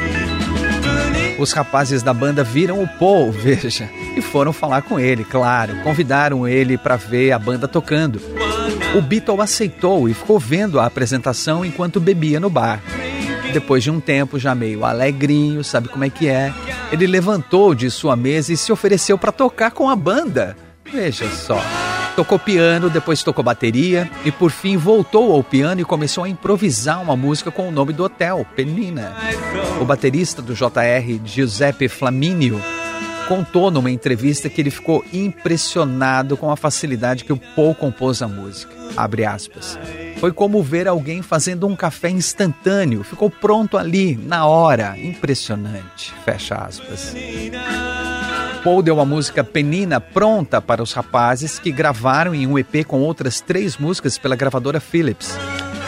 Os 1.37 1.53
rapazes 1.53 2.01
da 2.01 2.15
banda 2.15 2.43
viram 2.43 2.81
o 2.81 2.87
Paul, 2.87 3.29
veja, 3.31 3.87
e 4.17 4.23
foram 4.23 4.51
falar 4.51 4.81
com 4.81 4.99
ele, 4.99 5.23
claro. 5.23 5.75
Convidaram 5.83 6.47
ele 6.47 6.79
para 6.79 6.95
ver 6.95 7.31
a 7.31 7.37
banda 7.37 7.67
tocando. 7.67 8.19
O 8.97 9.01
Beatle 9.03 9.39
aceitou 9.39 10.09
e 10.09 10.15
ficou 10.15 10.39
vendo 10.39 10.79
a 10.79 10.87
apresentação 10.87 11.63
enquanto 11.63 11.99
bebia 11.99 12.39
no 12.39 12.49
bar. 12.49 12.81
Depois 13.53 13.83
de 13.83 13.91
um 13.91 13.99
tempo, 13.99 14.39
já 14.39 14.55
meio 14.55 14.83
alegrinho, 14.83 15.63
sabe 15.63 15.89
como 15.89 16.03
é 16.03 16.09
que 16.09 16.27
é, 16.27 16.51
ele 16.91 17.07
levantou 17.07 17.73
de 17.75 17.89
sua 17.89 18.15
mesa 18.15 18.53
e 18.53 18.57
se 18.57 18.71
ofereceu 18.71 19.17
para 19.17 19.31
tocar 19.31 19.71
com 19.71 19.89
a 19.89 19.95
banda. 19.95 20.57
Veja 20.91 21.29
só, 21.29 21.61
Tocou 22.19 22.37
piano, 22.37 22.89
depois 22.89 23.23
tocou 23.23 23.41
bateria 23.41 24.11
e 24.25 24.31
por 24.31 24.51
fim 24.51 24.75
voltou 24.75 25.31
ao 25.31 25.41
piano 25.41 25.79
e 25.79 25.85
começou 25.85 26.25
a 26.25 26.29
improvisar 26.29 27.01
uma 27.01 27.15
música 27.15 27.49
com 27.49 27.69
o 27.69 27.71
nome 27.71 27.93
do 27.93 28.03
hotel, 28.03 28.45
Penina. 28.57 29.15
O 29.79 29.85
baterista 29.85 30.41
do 30.41 30.53
JR, 30.53 31.21
Giuseppe 31.23 31.87
Flamínio, 31.87 32.61
contou 33.29 33.69
numa 33.69 33.91
entrevista 33.91 34.49
que 34.49 34.59
ele 34.59 34.71
ficou 34.71 35.05
impressionado 35.13 36.35
com 36.35 36.49
a 36.49 36.57
facilidade 36.57 37.23
que 37.23 37.31
o 37.31 37.37
Paul 37.37 37.75
compôs 37.75 38.23
a 38.23 38.27
música. 38.27 38.73
Abre 38.97 39.23
aspas. 39.23 39.77
Foi 40.17 40.33
como 40.33 40.63
ver 40.63 40.87
alguém 40.87 41.21
fazendo 41.21 41.67
um 41.67 41.75
café 41.75 42.09
instantâneo, 42.09 43.03
ficou 43.03 43.29
pronto 43.29 43.77
ali, 43.77 44.17
na 44.17 44.47
hora. 44.47 44.97
Impressionante. 44.97 46.11
Fecha 46.25 46.55
aspas. 46.55 47.13
Paul 48.63 48.81
deu 48.81 48.99
a 48.99 49.05
música 49.05 49.43
Penina 49.43 50.01
pronta 50.01 50.59
para 50.59 50.81
os 50.81 50.91
rapazes 50.91 51.59
que 51.59 51.71
gravaram 51.71 52.33
em 52.33 52.47
um 52.47 52.57
EP 52.57 52.83
com 52.83 52.99
outras 52.99 53.39
três 53.39 53.77
músicas 53.77 54.17
pela 54.17 54.35
gravadora 54.35 54.79
Philips. 54.79 55.37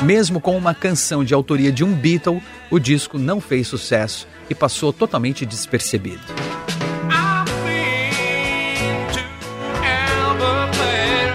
Mesmo 0.04 0.40
com 0.40 0.56
uma 0.56 0.76
canção 0.76 1.24
de 1.24 1.34
autoria 1.34 1.72
de 1.72 1.84
um 1.84 1.92
Beatle, 1.92 2.42
o 2.70 2.78
disco 2.78 3.18
não 3.18 3.42
fez 3.42 3.68
sucesso 3.68 4.28
e 4.48 4.54
passou 4.54 4.94
totalmente 4.94 5.44
despercebido. 5.44 6.22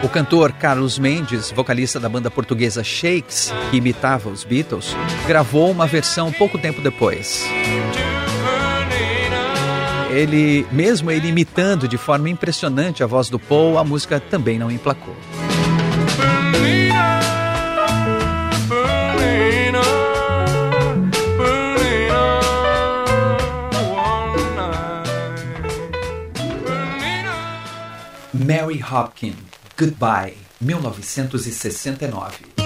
O 0.07 0.09
cantor 0.09 0.53
Carlos 0.53 1.01
Mendes, 1.01 1.51
vocalista 1.51 1.99
da 1.99 2.09
banda 2.09 2.31
portuguesa 2.31 2.85
Shakes, 2.85 3.53
que 3.73 3.79
imitava 3.79 4.31
os 4.31 4.45
Beatles, 4.45 4.95
gravou 5.27 5.69
uma 5.69 5.85
versão 5.85 6.31
pouco 6.31 6.57
tempo 6.57 6.81
depois 6.81 7.45
ele, 10.16 10.66
mesmo 10.73 11.11
ele 11.11 11.29
imitando 11.29 11.87
de 11.87 11.99
forma 11.99 12.31
impressionante 12.31 13.03
a 13.03 13.07
voz 13.07 13.29
do 13.29 13.38
Paul, 13.38 13.79
a 13.79 13.85
música 13.85 14.19
também 14.19 14.59
não 14.59 14.71
emplacou. 14.71 15.14
Mary 28.33 28.83
Hopkin, 28.83 29.35
Goodbye, 29.79 30.33
1969. 30.59 32.57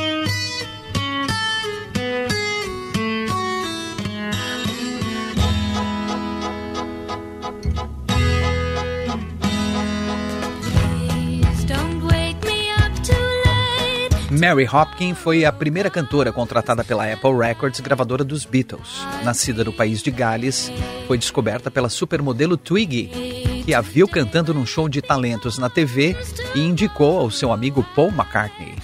Mary 14.31 14.65
Hopkin 14.73 15.15
foi 15.15 15.45
a 15.45 15.51
primeira 15.53 15.91
cantora 15.91 16.33
contratada 16.33 16.85
pela 16.85 17.13
Apple 17.13 17.37
Records, 17.37 17.81
gravadora 17.81 18.23
dos 18.23 18.45
Beatles. 18.45 19.05
Nascida 19.25 19.65
no 19.65 19.73
país 19.73 20.01
de 20.01 20.13
Gales, 20.13 20.71
foi 21.09 21.19
descoberta 21.19 21.73
pela 21.73 21.89
supermodelo 21.89 22.57
Twiggy, 22.57 23.50
que 23.65 23.75
a 23.75 23.81
viu 23.81 24.09
cantando 24.09 24.55
num 24.55 24.67
show 24.67 24.89
de 24.89 25.01
talentos 25.03 25.59
na 25.59 25.69
TV 25.69 26.17
e 26.55 26.61
indicou 26.61 27.19
ao 27.19 27.31
seu 27.31 27.53
amigo 27.53 27.85
Paul 27.95 28.09
McCartney. 28.09 28.75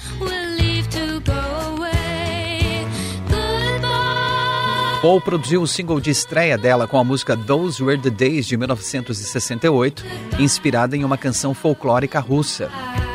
Paul 5.03 5.21
produziu 5.21 5.63
o 5.63 5.67
single 5.67 6.01
de 6.01 6.11
estreia 6.11 6.59
dela 6.59 6.89
com 6.89 6.99
a 6.99 7.05
música 7.05 7.37
Those 7.37 7.83
Were 7.83 8.01
the 8.01 8.11
Days 8.11 8.47
de 8.47 8.57
1968, 8.57 10.05
inspirada 10.39 10.97
em 10.97 11.05
uma 11.05 11.17
canção 11.17 11.55
folclórica 11.55 12.19
russa. 12.19 12.71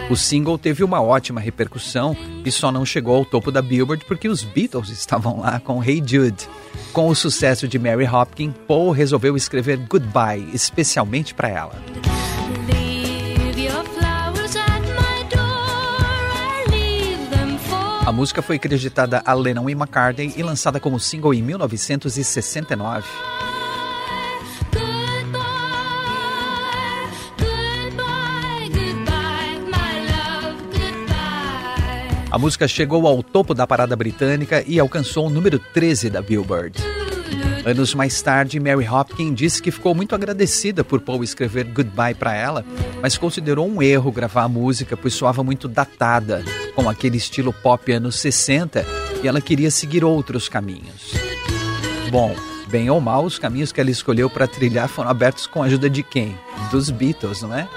O 0.10 0.16
single 0.16 0.58
teve 0.58 0.84
uma 0.84 1.02
ótima 1.02 1.42
repercussão 1.42 2.16
e 2.46 2.52
só 2.52 2.72
não 2.72 2.86
chegou 2.86 3.16
ao 3.16 3.26
topo 3.26 3.52
da 3.52 3.62
Billboard 3.62 4.06
porque 4.06 4.30
os 4.30 4.44
Beatles 4.44 4.90
estavam 4.90 5.40
lá 5.40 5.60
com 5.60 5.84
Hey 5.84 6.04
Jude. 6.06 6.48
Com 6.94 7.08
o 7.08 7.16
sucesso 7.16 7.70
de 7.70 7.80
Mary 7.80 8.06
Hopkin, 8.06 8.54
Paul 8.68 8.92
resolveu 8.92 9.38
escrever 9.38 9.78
Goodbye 9.78 10.50
especialmente 10.54 11.34
para 11.34 11.48
ela. 11.48 11.72
A 18.06 18.12
música 18.12 18.42
foi 18.42 18.60
creditada 18.60 19.22
a 19.26 19.34
Lennon 19.34 19.70
e 19.70 19.72
McCartney 19.72 20.34
e 20.36 20.44
lançada 20.44 20.82
como 20.82 21.00
single 21.00 21.34
em 21.34 21.42
1969. 21.42 23.08
A 32.32 32.40
música 32.40 32.66
chegou 32.66 33.06
ao 33.06 33.22
topo 33.22 33.54
da 33.54 33.68
parada 33.68 33.94
britânica 33.94 34.64
e 34.66 34.80
alcançou 34.80 35.28
o 35.28 35.30
número 35.30 35.60
13 35.60 36.10
da 36.10 36.22
Billboard. 36.22 36.80
Anos 37.66 37.94
mais 37.94 38.22
tarde, 38.22 38.58
Mary 38.58 38.88
Hopkins 38.88 39.36
disse 39.36 39.62
que 39.62 39.70
ficou 39.70 39.94
muito 39.94 40.16
agradecida 40.16 40.82
por 40.82 41.02
Paul 41.02 41.26
escrever 41.26 41.66
Goodbye 41.66 42.16
para 42.16 42.34
ela, 42.34 42.66
mas 43.02 43.18
considerou 43.18 43.68
um 43.68 43.84
erro 43.84 44.14
gravar 44.14 44.44
a 44.44 44.48
música, 44.48 44.96
pois 44.96 45.14
soava 45.14 45.44
muito 45.44 45.68
datada, 45.68 46.42
com 46.74 46.90
aquele 46.90 47.18
estilo 47.18 47.52
pop 47.52 47.92
anos 47.92 48.16
60, 48.16 48.86
e 49.22 49.28
ela 49.28 49.42
queria 49.42 49.70
seguir 49.70 50.06
outros 50.06 50.48
caminhos. 50.48 51.14
Bom, 52.10 52.34
bem 52.70 52.90
ou 52.90 53.02
mal, 53.02 53.26
os 53.26 53.38
caminhos 53.38 53.74
que 53.74 53.82
ela 53.82 53.92
escolheu 53.92 54.30
para 54.30 54.48
trilhar 54.48 54.88
foram 54.88 55.10
abertos 55.10 55.46
com 55.48 55.62
a 55.62 55.66
ajuda 55.66 55.90
de 55.90 56.02
quem? 56.02 56.38
Dos 56.72 56.90
Beatles, 56.90 57.42
não 57.42 57.54
é? 57.54 57.68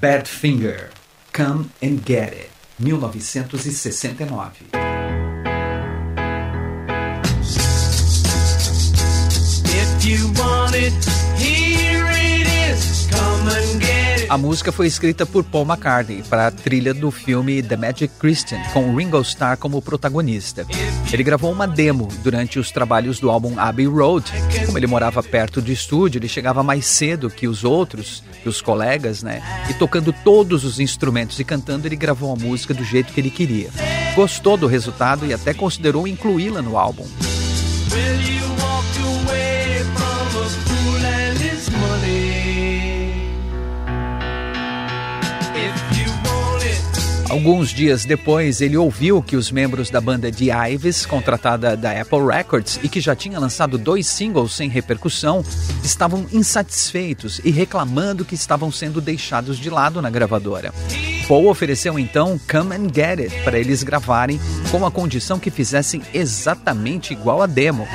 Badfinger, 0.00 0.90
Come 1.32 1.72
and 1.82 2.04
Get 2.04 2.32
It, 2.32 2.50
1969. 2.78 4.52
If 9.64 10.04
you 10.04 10.32
want 10.40 10.74
it, 10.76 11.17
A 14.28 14.36
música 14.36 14.70
foi 14.70 14.86
escrita 14.86 15.24
por 15.24 15.42
Paul 15.42 15.64
McCartney 15.64 16.22
para 16.22 16.48
a 16.48 16.50
trilha 16.50 16.92
do 16.92 17.10
filme 17.10 17.62
The 17.62 17.78
Magic 17.78 18.12
Christian, 18.18 18.60
com 18.74 18.94
Ringo 18.94 19.18
Starr 19.22 19.56
como 19.56 19.80
protagonista. 19.80 20.66
Ele 21.10 21.22
gravou 21.22 21.50
uma 21.50 21.66
demo 21.66 22.08
durante 22.22 22.58
os 22.58 22.70
trabalhos 22.70 23.18
do 23.18 23.30
álbum 23.30 23.58
Abbey 23.58 23.86
Road. 23.86 24.30
Como 24.66 24.76
ele 24.76 24.86
morava 24.86 25.22
perto 25.22 25.62
do 25.62 25.72
estúdio, 25.72 26.18
ele 26.18 26.28
chegava 26.28 26.62
mais 26.62 26.84
cedo 26.84 27.30
que 27.30 27.48
os 27.48 27.64
outros, 27.64 28.22
que 28.42 28.48
os 28.50 28.60
colegas, 28.60 29.22
né? 29.22 29.42
E 29.70 29.72
tocando 29.72 30.12
todos 30.12 30.62
os 30.62 30.78
instrumentos 30.78 31.38
e 31.40 31.44
cantando, 31.44 31.88
ele 31.88 31.96
gravou 31.96 32.30
a 32.30 32.36
música 32.36 32.74
do 32.74 32.84
jeito 32.84 33.14
que 33.14 33.20
ele 33.22 33.30
queria. 33.30 33.70
Gostou 34.14 34.58
do 34.58 34.66
resultado 34.66 35.24
e 35.24 35.32
até 35.32 35.54
considerou 35.54 36.06
incluí-la 36.06 36.60
no 36.60 36.76
álbum. 36.76 37.06
Alguns 47.28 47.68
dias 47.74 48.06
depois, 48.06 48.62
ele 48.62 48.78
ouviu 48.78 49.22
que 49.22 49.36
os 49.36 49.50
membros 49.50 49.90
da 49.90 50.00
banda 50.00 50.32
The 50.32 50.46
Ives, 50.72 51.04
contratada 51.04 51.76
da 51.76 51.92
Apple 52.00 52.24
Records 52.26 52.80
e 52.82 52.88
que 52.88 53.02
já 53.02 53.14
tinha 53.14 53.38
lançado 53.38 53.76
dois 53.76 54.06
singles 54.06 54.54
sem 54.54 54.66
repercussão, 54.70 55.44
estavam 55.84 56.26
insatisfeitos 56.32 57.38
e 57.44 57.50
reclamando 57.50 58.24
que 58.24 58.34
estavam 58.34 58.72
sendo 58.72 58.98
deixados 58.98 59.58
de 59.58 59.68
lado 59.68 60.00
na 60.00 60.08
gravadora. 60.08 60.72
Paul 61.28 61.48
ofereceu 61.48 61.98
então 61.98 62.40
Come 62.50 62.74
and 62.74 62.88
Get 62.94 63.20
It 63.20 63.44
para 63.44 63.58
eles 63.58 63.82
gravarem, 63.82 64.40
com 64.70 64.86
a 64.86 64.90
condição 64.90 65.38
que 65.38 65.50
fizessem 65.50 66.00
exatamente 66.14 67.12
igual 67.12 67.42
a 67.42 67.46
demo. 67.46 67.86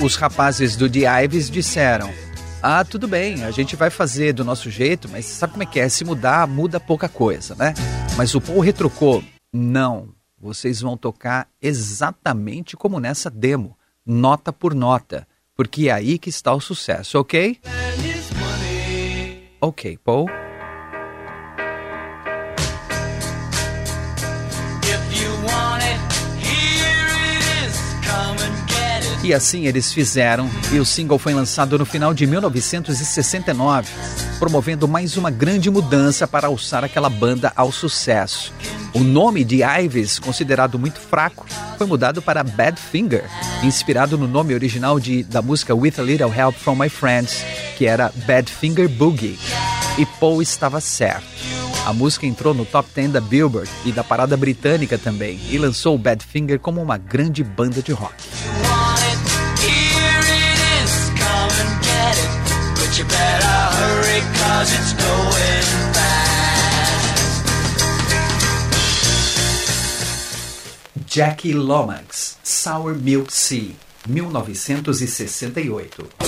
Os 0.00 0.14
rapazes 0.14 0.76
do 0.76 0.88
The 0.88 1.24
Ives 1.24 1.50
disseram: 1.50 2.27
ah, 2.62 2.84
tudo 2.84 3.06
bem, 3.06 3.44
a 3.44 3.50
gente 3.50 3.76
vai 3.76 3.88
fazer 3.88 4.32
do 4.32 4.44
nosso 4.44 4.68
jeito, 4.70 5.08
mas 5.08 5.24
sabe 5.24 5.52
como 5.52 5.62
é 5.62 5.66
que 5.66 5.78
é? 5.78 5.88
Se 5.88 6.04
mudar, 6.04 6.46
muda 6.48 6.80
pouca 6.80 7.08
coisa, 7.08 7.54
né? 7.54 7.72
Mas 8.16 8.34
o 8.34 8.40
Paul 8.40 8.60
retrucou: 8.60 9.22
não, 9.52 10.08
vocês 10.40 10.80
vão 10.80 10.96
tocar 10.96 11.48
exatamente 11.62 12.76
como 12.76 12.98
nessa 12.98 13.30
demo, 13.30 13.76
nota 14.04 14.52
por 14.52 14.74
nota, 14.74 15.26
porque 15.54 15.88
é 15.88 15.92
aí 15.92 16.18
que 16.18 16.30
está 16.30 16.52
o 16.52 16.60
sucesso, 16.60 17.18
ok? 17.18 17.58
Ok, 19.60 19.98
Paul. 20.04 20.26
E 29.28 29.34
assim 29.34 29.66
eles 29.66 29.92
fizeram, 29.92 30.48
e 30.72 30.78
o 30.78 30.86
single 30.86 31.18
foi 31.18 31.34
lançado 31.34 31.78
no 31.78 31.84
final 31.84 32.14
de 32.14 32.26
1969, 32.26 33.86
promovendo 34.38 34.88
mais 34.88 35.18
uma 35.18 35.30
grande 35.30 35.70
mudança 35.70 36.26
para 36.26 36.46
alçar 36.46 36.82
aquela 36.82 37.10
banda 37.10 37.52
ao 37.54 37.70
sucesso. 37.70 38.54
O 38.94 39.00
nome 39.00 39.44
de 39.44 39.60
Ives, 39.62 40.18
considerado 40.18 40.78
muito 40.78 40.98
fraco, 40.98 41.44
foi 41.76 41.86
mudado 41.86 42.22
para 42.22 42.42
Badfinger, 42.42 43.24
inspirado 43.62 44.16
no 44.16 44.26
nome 44.26 44.54
original 44.54 44.98
de, 44.98 45.22
da 45.24 45.42
música 45.42 45.74
With 45.74 45.96
a 45.98 46.02
Little 46.02 46.32
Help 46.34 46.56
from 46.56 46.76
My 46.76 46.88
Friends, 46.88 47.44
que 47.76 47.84
era 47.84 48.10
Badfinger 48.26 48.88
Boogie. 48.88 49.38
E 49.98 50.06
Paul 50.06 50.40
estava 50.40 50.80
certo. 50.80 51.26
A 51.84 51.92
música 51.92 52.24
entrou 52.24 52.54
no 52.54 52.64
top 52.64 52.88
10 52.94 53.12
da 53.12 53.20
Billboard 53.20 53.70
e 53.84 53.92
da 53.92 54.02
parada 54.02 54.38
britânica 54.38 54.96
também, 54.96 55.38
e 55.50 55.58
lançou 55.58 55.98
Badfinger 55.98 56.58
como 56.58 56.80
uma 56.80 56.96
grande 56.96 57.44
banda 57.44 57.82
de 57.82 57.92
rock. 57.92 58.14
Jackie 71.06 71.52
Lomax, 71.52 72.38
Sour 72.42 72.94
Milk 72.94 73.30
Sea, 73.30 73.76
1968. 74.08 76.27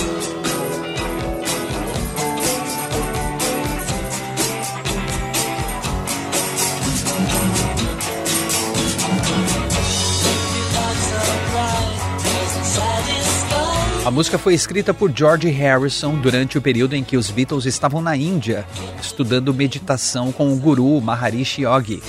A 14.11 14.13
música 14.13 14.37
foi 14.37 14.53
escrita 14.53 14.93
por 14.93 15.09
George 15.15 15.47
Harrison 15.47 16.15
durante 16.15 16.57
o 16.57 16.61
período 16.61 16.97
em 16.97 17.01
que 17.01 17.15
os 17.15 17.31
Beatles 17.31 17.65
estavam 17.65 18.01
na 18.01 18.13
Índia, 18.13 18.65
estudando 19.01 19.53
meditação 19.53 20.33
com 20.33 20.51
o 20.51 20.57
guru 20.57 20.99
Maharishi 20.99 21.63
Yogi. 21.63 22.03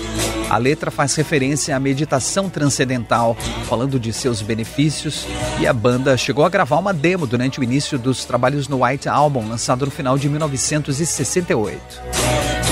A 0.50 0.58
letra 0.58 0.90
faz 0.90 1.14
referência 1.14 1.76
à 1.76 1.78
meditação 1.78 2.50
transcendental, 2.50 3.36
falando 3.68 4.00
de 4.00 4.12
seus 4.12 4.42
benefícios, 4.42 5.28
e 5.60 5.66
a 5.66 5.72
banda 5.72 6.16
chegou 6.16 6.44
a 6.44 6.48
gravar 6.48 6.78
uma 6.78 6.92
demo 6.92 7.24
durante 7.24 7.60
o 7.60 7.62
início 7.62 7.96
dos 7.96 8.24
trabalhos 8.24 8.66
no 8.66 8.84
White 8.84 9.08
Album, 9.08 9.48
lançado 9.48 9.84
no 9.84 9.92
final 9.92 10.18
de 10.18 10.28
1968. 10.28 12.71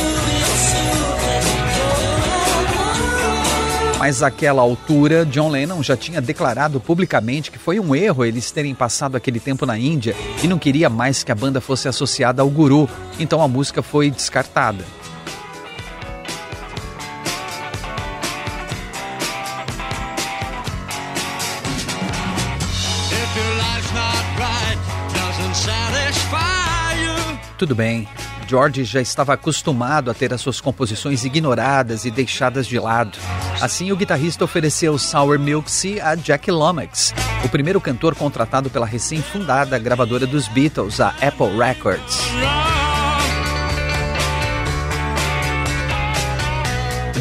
Mas 4.00 4.22
àquela 4.22 4.62
altura, 4.62 5.26
John 5.26 5.50
Lennon 5.50 5.82
já 5.82 5.94
tinha 5.94 6.22
declarado 6.22 6.80
publicamente 6.80 7.50
que 7.50 7.58
foi 7.58 7.78
um 7.78 7.94
erro 7.94 8.24
eles 8.24 8.50
terem 8.50 8.74
passado 8.74 9.14
aquele 9.14 9.38
tempo 9.38 9.66
na 9.66 9.78
Índia 9.78 10.16
e 10.42 10.48
não 10.48 10.58
queria 10.58 10.88
mais 10.88 11.22
que 11.22 11.30
a 11.30 11.34
banda 11.34 11.60
fosse 11.60 11.86
associada 11.86 12.40
ao 12.40 12.48
guru, 12.48 12.88
então 13.18 13.42
a 13.42 13.46
música 13.46 13.82
foi 13.82 14.10
descartada. 14.10 14.82
Tudo 27.58 27.74
bem, 27.74 28.08
George 28.48 28.82
já 28.84 29.02
estava 29.02 29.34
acostumado 29.34 30.10
a 30.10 30.14
ter 30.14 30.32
as 30.32 30.40
suas 30.40 30.58
composições 30.58 31.22
ignoradas 31.26 32.06
e 32.06 32.10
deixadas 32.10 32.66
de 32.66 32.78
lado. 32.78 33.18
Assim, 33.60 33.92
o 33.92 33.96
guitarrista 33.96 34.42
ofereceu 34.42 34.96
Sour 34.98 35.38
Milk 35.38 35.70
Sea 35.70 36.08
a 36.08 36.14
Jack 36.14 36.50
Lomax, 36.50 37.12
o 37.44 37.48
primeiro 37.48 37.78
cantor 37.78 38.14
contratado 38.14 38.70
pela 38.70 38.86
recém-fundada 38.86 39.78
gravadora 39.78 40.26
dos 40.26 40.48
Beatles, 40.48 40.98
a 40.98 41.08
Apple 41.20 41.56
Records. 41.58 42.20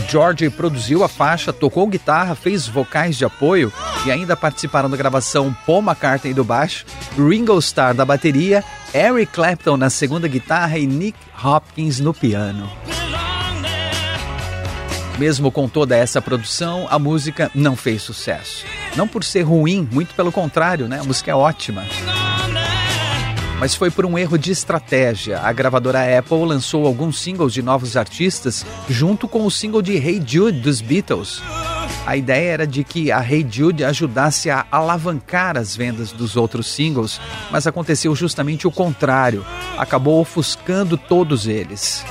George 0.09 0.49
produziu 0.49 1.03
a 1.03 1.09
faixa, 1.09 1.53
tocou 1.53 1.85
guitarra, 1.85 2.33
fez 2.33 2.67
vocais 2.67 3.17
de 3.17 3.25
apoio 3.25 3.71
e 4.05 4.11
ainda 4.11 4.35
participaram 4.35 4.89
da 4.89 4.97
gravação 4.97 5.55
Paul 5.67 5.83
McCartney 5.83 6.33
do 6.33 6.43
baixo, 6.43 6.85
Ringo 7.15 7.59
Starr 7.59 7.93
da 7.93 8.05
bateria, 8.05 8.63
Eric 8.93 9.33
Clapton 9.33 9.77
na 9.77 9.89
segunda 9.89 10.27
guitarra 10.27 10.79
e 10.79 10.87
Nick 10.87 11.19
Hopkins 11.43 11.99
no 11.99 12.13
piano. 12.13 12.67
Mesmo 15.19 15.51
com 15.51 15.67
toda 15.67 15.97
essa 15.97 16.21
produção, 16.21 16.87
a 16.89 16.97
música 16.97 17.51
não 17.53 17.75
fez 17.75 18.01
sucesso. 18.01 18.65
Não 18.95 19.05
por 19.05 19.23
ser 19.23 19.41
ruim, 19.41 19.87
muito 19.91 20.15
pelo 20.15 20.31
contrário, 20.31 20.87
né? 20.87 21.01
A 21.01 21.03
música 21.03 21.29
é 21.29 21.35
ótima 21.35 21.83
mas 23.59 23.75
foi 23.75 23.91
por 23.91 24.05
um 24.05 24.17
erro 24.17 24.37
de 24.37 24.51
estratégia. 24.51 25.41
A 25.41 25.51
gravadora 25.51 26.17
Apple 26.17 26.45
lançou 26.45 26.87
alguns 26.87 27.19
singles 27.19 27.53
de 27.53 27.61
novos 27.61 27.97
artistas 27.97 28.65
junto 28.87 29.27
com 29.27 29.45
o 29.45 29.51
single 29.51 29.81
de 29.81 29.97
Hey 29.97 30.23
Jude 30.25 30.61
dos 30.61 30.79
Beatles. 30.79 31.41
A 32.05 32.15
ideia 32.15 32.51
era 32.51 32.65
de 32.65 32.83
que 32.83 33.11
a 33.11 33.19
Hey 33.19 33.45
Jude 33.49 33.83
ajudasse 33.83 34.49
a 34.49 34.65
alavancar 34.71 35.57
as 35.57 35.75
vendas 35.75 36.11
dos 36.11 36.37
outros 36.37 36.67
singles, 36.67 37.19
mas 37.51 37.67
aconteceu 37.67 38.15
justamente 38.15 38.65
o 38.65 38.71
contrário. 38.71 39.45
Acabou 39.77 40.21
ofuscando 40.21 40.97
todos 40.97 41.45
eles. 41.45 42.05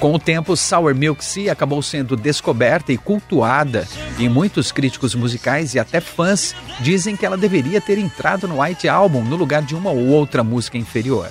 Com 0.00 0.14
o 0.14 0.18
tempo, 0.18 0.56
Sour 0.56 0.94
Milk 0.94 1.24
Sea 1.24 1.52
acabou 1.52 1.82
sendo 1.82 2.16
descoberta 2.16 2.92
e 2.92 2.96
cultuada, 2.96 3.84
e 4.16 4.28
muitos 4.28 4.70
críticos 4.70 5.12
musicais 5.12 5.74
e 5.74 5.78
até 5.80 6.00
fãs 6.00 6.54
dizem 6.78 7.16
que 7.16 7.26
ela 7.26 7.36
deveria 7.36 7.80
ter 7.80 7.98
entrado 7.98 8.46
no 8.46 8.62
White 8.62 8.88
Album 8.88 9.24
no 9.24 9.34
lugar 9.34 9.62
de 9.62 9.74
uma 9.74 9.90
ou 9.90 10.06
outra 10.06 10.44
música 10.44 10.78
inferior. 10.78 11.28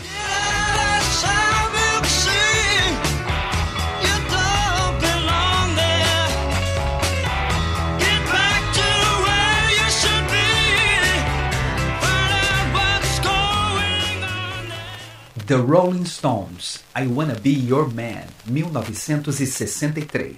The 15.48 15.60
Rolling 15.60 16.04
Stones, 16.04 16.84
I 16.94 17.08
Wanna 17.08 17.40
Be 17.40 17.52
Your 17.52 17.88
Man, 17.88 18.28
1963. 18.52 20.36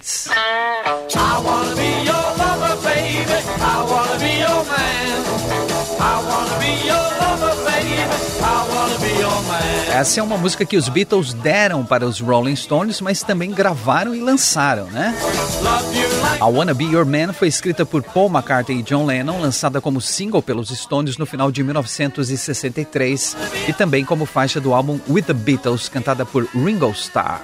Essa 10.00 10.20
é 10.20 10.22
uma 10.22 10.38
música 10.38 10.64
que 10.64 10.78
os 10.78 10.88
Beatles 10.88 11.34
deram 11.34 11.84
para 11.84 12.06
os 12.06 12.20
Rolling 12.20 12.56
Stones, 12.56 13.02
mas 13.02 13.22
também 13.22 13.50
gravaram 13.50 14.14
e 14.14 14.20
lançaram, 14.20 14.86
né? 14.86 15.14
I 16.40 16.42
Wanna 16.42 16.72
Be 16.72 16.84
Your 16.84 17.04
Man 17.04 17.34
foi 17.34 17.48
escrita 17.48 17.84
por 17.84 18.02
Paul 18.02 18.30
McCartney 18.30 18.78
e 18.78 18.82
John 18.82 19.04
Lennon, 19.04 19.38
lançada 19.38 19.78
como 19.78 20.00
single 20.00 20.40
pelos 20.40 20.70
Stones 20.70 21.18
no 21.18 21.26
final 21.26 21.52
de 21.52 21.62
1963 21.62 23.36
e 23.68 23.74
também 23.74 24.02
como 24.02 24.24
faixa 24.24 24.58
do 24.58 24.72
álbum 24.72 24.98
With 25.06 25.24
the 25.24 25.34
Beatles, 25.34 25.90
cantada 25.90 26.24
por 26.24 26.48
Ringo 26.54 26.92
Starr. 26.92 27.42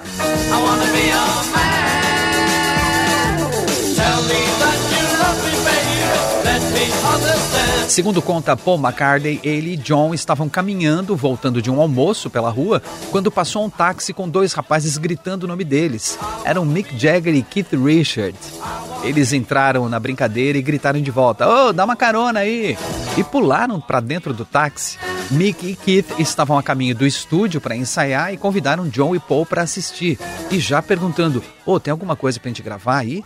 Segundo 7.87 8.21
conta 8.21 8.55
Paul 8.55 8.77
McCartney, 8.77 9.39
ele 9.43 9.73
e 9.73 9.77
John 9.77 10.13
estavam 10.13 10.49
caminhando, 10.49 11.15
voltando 11.15 11.61
de 11.61 11.71
um 11.71 11.81
almoço 11.81 12.29
pela 12.29 12.49
rua, 12.49 12.81
quando 13.11 13.31
passou 13.31 13.65
um 13.65 13.69
táxi 13.69 14.13
com 14.13 14.29
dois 14.29 14.53
rapazes 14.53 14.97
gritando 14.97 15.43
o 15.45 15.47
nome 15.47 15.63
deles. 15.63 16.19
Eram 16.43 16.65
Mick 16.65 16.99
Jagger 16.99 17.33
e 17.33 17.41
Keith 17.41 17.73
Richards. 17.73 18.59
Eles 19.03 19.31
entraram 19.31 19.87
na 19.87 19.99
brincadeira 19.99 20.57
e 20.57 20.61
gritaram 20.61 21.01
de 21.01 21.09
volta: 21.09 21.47
"Oh, 21.47 21.71
dá 21.71 21.85
uma 21.85 21.95
carona 21.95 22.41
aí!" 22.41 22.77
E 23.17 23.23
pularam 23.23 23.79
para 23.79 23.99
dentro 23.99 24.33
do 24.33 24.43
táxi. 24.43 24.99
Mick 25.31 25.65
e 25.65 25.75
Keith 25.75 26.19
estavam 26.19 26.57
a 26.57 26.63
caminho 26.63 26.95
do 26.95 27.05
estúdio 27.05 27.59
para 27.59 27.75
ensaiar 27.75 28.33
e 28.33 28.37
convidaram 28.37 28.87
John 28.87 29.15
e 29.15 29.19
Paul 29.19 29.45
para 29.45 29.61
assistir. 29.61 30.19
E 30.51 30.59
já 30.59 30.81
perguntando: 30.81 31.43
"Oh, 31.65 31.79
tem 31.79 31.91
alguma 31.91 32.15
coisa 32.15 32.39
pra 32.39 32.49
gente 32.49 32.61
gravar 32.61 32.97
aí?" 32.97 33.23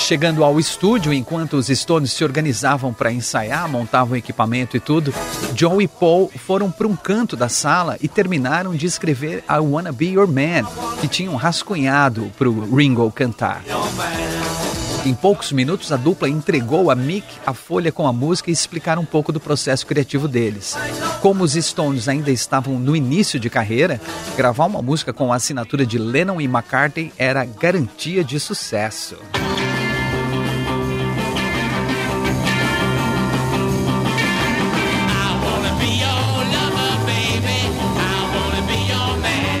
Chegando 0.00 0.42
ao 0.42 0.58
estúdio, 0.58 1.12
enquanto 1.12 1.52
os 1.52 1.68
Stones 1.68 2.10
se 2.10 2.24
organizavam 2.24 2.92
para 2.92 3.12
ensaiar, 3.12 3.68
montavam 3.68 4.16
equipamento 4.16 4.76
e 4.76 4.80
tudo, 4.80 5.14
John 5.54 5.80
e 5.80 5.86
Paul 5.86 6.32
foram 6.34 6.68
para 6.68 6.88
um 6.88 6.96
canto 6.96 7.36
da 7.36 7.48
sala 7.48 7.96
e 8.00 8.08
terminaram 8.08 8.74
de 8.74 8.86
escrever 8.86 9.44
I 9.48 9.60
Wanna 9.60 9.92
Be 9.92 10.06
Your 10.06 10.26
Man, 10.26 10.68
que 11.00 11.06
tinham 11.06 11.36
rascunhado 11.36 12.32
para 12.36 12.48
o 12.48 12.74
Ringo 12.74 13.12
cantar. 13.12 13.62
Em 15.06 15.14
poucos 15.14 15.52
minutos, 15.52 15.92
a 15.92 15.96
dupla 15.96 16.28
entregou 16.28 16.90
a 16.90 16.96
Mick 16.96 17.26
a 17.46 17.54
folha 17.54 17.92
com 17.92 18.06
a 18.06 18.12
música 18.12 18.50
e 18.50 18.52
explicaram 18.52 19.02
um 19.02 19.06
pouco 19.06 19.30
do 19.30 19.38
processo 19.38 19.86
criativo 19.86 20.26
deles. 20.26 20.76
Como 21.20 21.44
os 21.44 21.52
Stones 21.52 22.08
ainda 22.08 22.32
estavam 22.32 22.78
no 22.78 22.96
início 22.96 23.38
de 23.38 23.48
carreira, 23.48 24.00
gravar 24.36 24.66
uma 24.66 24.82
música 24.82 25.12
com 25.12 25.32
a 25.32 25.36
assinatura 25.36 25.86
de 25.86 25.98
Lennon 25.98 26.40
e 26.40 26.44
McCartney 26.44 27.12
era 27.16 27.44
garantia 27.44 28.24
de 28.24 28.40
sucesso. 28.40 29.16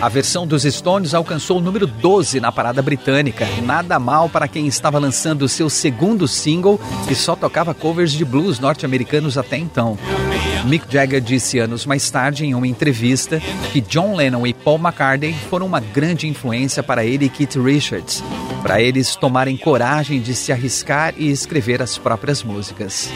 A 0.00 0.08
versão 0.08 0.46
dos 0.46 0.62
Stones 0.62 1.12
alcançou 1.12 1.58
o 1.58 1.60
número 1.60 1.86
12 1.86 2.40
na 2.40 2.50
parada 2.50 2.80
britânica. 2.80 3.46
Nada 3.62 3.98
mal 3.98 4.30
para 4.30 4.48
quem 4.48 4.66
estava 4.66 4.98
lançando 4.98 5.46
seu 5.46 5.68
segundo 5.68 6.26
single 6.26 6.80
e 7.10 7.14
só 7.14 7.36
tocava 7.36 7.74
covers 7.74 8.10
de 8.12 8.24
blues 8.24 8.58
norte-americanos 8.58 9.36
até 9.36 9.58
então. 9.58 9.98
Mick 10.64 10.86
Jagger 10.90 11.20
disse 11.20 11.58
anos 11.58 11.84
mais 11.84 12.10
tarde 12.10 12.46
em 12.46 12.54
uma 12.54 12.66
entrevista 12.66 13.40
que 13.72 13.82
John 13.82 14.16
Lennon 14.16 14.46
e 14.46 14.54
Paul 14.54 14.78
McCartney 14.78 15.34
foram 15.50 15.66
uma 15.66 15.80
grande 15.80 16.26
influência 16.26 16.82
para 16.82 17.04
ele 17.04 17.26
e 17.26 17.28
Keith 17.28 17.56
Richards, 17.56 18.24
para 18.62 18.80
eles 18.80 19.14
tomarem 19.16 19.56
coragem 19.58 20.20
de 20.20 20.34
se 20.34 20.50
arriscar 20.50 21.12
e 21.18 21.30
escrever 21.30 21.82
as 21.82 21.98
próprias 21.98 22.42
músicas. 22.42 23.10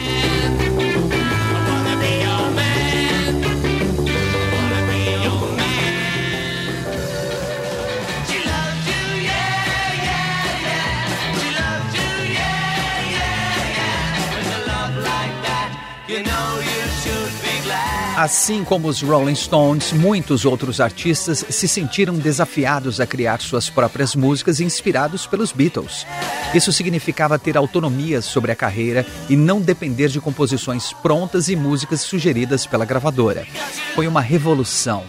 Assim 18.25 18.63
como 18.63 18.87
os 18.87 19.03
Rolling 19.03 19.35
Stones, 19.35 19.93
muitos 19.93 20.45
outros 20.45 20.81
artistas 20.81 21.45
se 21.47 21.67
sentiram 21.67 22.15
desafiados 22.15 22.99
a 22.99 23.05
criar 23.05 23.39
suas 23.39 23.69
próprias 23.69 24.15
músicas 24.15 24.59
inspirados 24.59 25.27
pelos 25.27 25.51
Beatles. 25.51 26.07
Isso 26.51 26.73
significava 26.73 27.37
ter 27.37 27.55
autonomia 27.55 28.23
sobre 28.23 28.51
a 28.51 28.55
carreira 28.55 29.05
e 29.29 29.35
não 29.35 29.61
depender 29.61 30.07
de 30.07 30.19
composições 30.19 30.91
prontas 30.91 31.49
e 31.49 31.55
músicas 31.55 32.01
sugeridas 32.01 32.65
pela 32.65 32.83
gravadora. 32.83 33.45
Foi 33.93 34.07
uma 34.07 34.21
revolução, 34.21 35.03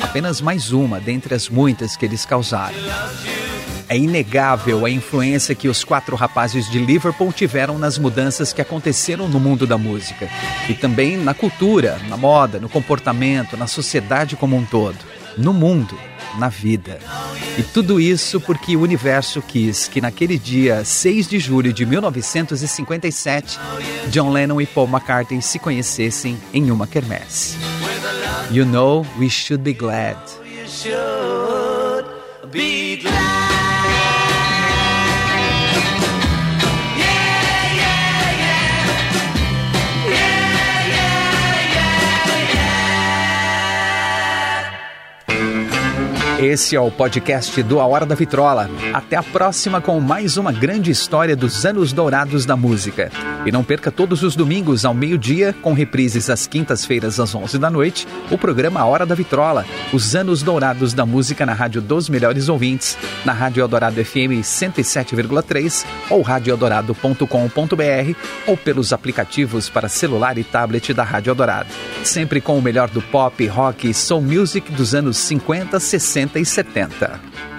apenas 0.00 0.40
mais 0.40 0.72
uma 0.72 0.98
dentre 0.98 1.34
as 1.34 1.50
muitas 1.50 1.94
que 1.94 2.06
eles 2.06 2.24
causaram. 2.24 2.78
É 3.92 3.96
inegável 3.98 4.86
a 4.86 4.90
influência 4.90 5.54
que 5.54 5.68
os 5.68 5.84
quatro 5.84 6.16
rapazes 6.16 6.66
de 6.70 6.78
Liverpool 6.78 7.30
tiveram 7.30 7.78
nas 7.78 7.98
mudanças 7.98 8.50
que 8.50 8.62
aconteceram 8.62 9.28
no 9.28 9.38
mundo 9.38 9.66
da 9.66 9.76
música 9.76 10.30
e 10.66 10.72
também 10.72 11.18
na 11.18 11.34
cultura, 11.34 12.00
na 12.08 12.16
moda, 12.16 12.58
no 12.58 12.70
comportamento, 12.70 13.54
na 13.54 13.66
sociedade 13.66 14.34
como 14.34 14.56
um 14.56 14.64
todo, 14.64 14.96
no 15.36 15.52
mundo, 15.52 15.94
na 16.38 16.48
vida. 16.48 17.00
E 17.58 17.62
tudo 17.62 18.00
isso 18.00 18.40
porque 18.40 18.74
o 18.78 18.80
universo 18.80 19.42
quis 19.42 19.88
que 19.88 20.00
naquele 20.00 20.38
dia 20.38 20.86
6 20.86 21.28
de 21.28 21.38
julho 21.38 21.70
de 21.70 21.84
1957, 21.84 23.60
John 24.08 24.30
Lennon 24.30 24.58
e 24.58 24.64
Paul 24.64 24.88
McCartney 24.88 25.42
se 25.42 25.58
conhecessem 25.58 26.38
em 26.54 26.70
uma 26.70 26.86
quermesse. 26.86 27.58
You 28.50 28.64
know 28.64 29.06
we 29.18 29.28
should 29.28 29.62
be 29.62 29.74
glad. 29.74 30.16
Be 32.50 32.96
glad. 32.96 33.21
Esse 46.42 46.74
é 46.74 46.80
o 46.80 46.90
podcast 46.90 47.62
do 47.62 47.78
A 47.78 47.86
Hora 47.86 48.04
da 48.04 48.16
Vitrola. 48.16 48.68
Até 48.92 49.14
a 49.14 49.22
próxima 49.22 49.80
com 49.80 50.00
mais 50.00 50.36
uma 50.36 50.50
grande 50.50 50.90
história 50.90 51.36
dos 51.36 51.64
anos 51.64 51.92
dourados 51.92 52.44
da 52.44 52.56
música. 52.56 53.12
E 53.46 53.52
não 53.52 53.62
perca 53.62 53.92
todos 53.92 54.24
os 54.24 54.34
domingos 54.34 54.84
ao 54.84 54.92
meio-dia, 54.92 55.54
com 55.62 55.72
reprises 55.72 56.28
às 56.28 56.48
quintas-feiras 56.48 57.20
às 57.20 57.32
11 57.32 57.58
da 57.58 57.70
noite, 57.70 58.08
o 58.28 58.36
programa 58.36 58.80
A 58.80 58.86
Hora 58.86 59.06
da 59.06 59.14
Vitrola, 59.14 59.64
os 59.92 60.16
anos 60.16 60.42
dourados 60.42 60.92
da 60.92 61.06
música 61.06 61.46
na 61.46 61.52
Rádio 61.52 61.80
dos 61.80 62.08
Melhores 62.08 62.48
Ouvintes, 62.48 62.98
na 63.24 63.32
Rádio 63.32 63.60
Eldorado 63.60 64.04
FM 64.04 64.42
107,3 64.42 65.84
ou 66.10 66.22
radioeldorado.com.br 66.22 68.16
ou 68.48 68.56
pelos 68.56 68.92
aplicativos 68.92 69.68
para 69.68 69.88
celular 69.88 70.36
e 70.38 70.42
tablet 70.42 70.92
da 70.92 71.04
Rádio 71.04 71.30
Eldorado. 71.30 71.68
Sempre 72.02 72.40
com 72.40 72.58
o 72.58 72.62
melhor 72.62 72.90
do 72.90 73.00
pop, 73.00 73.46
rock 73.46 73.88
e 73.88 73.94
soul 73.94 74.22
music 74.22 74.72
dos 74.72 74.92
anos 74.92 75.16
50, 75.18 75.78
60 75.78 76.31
60 76.32 76.40
e 76.40 76.44
70. 76.44 77.51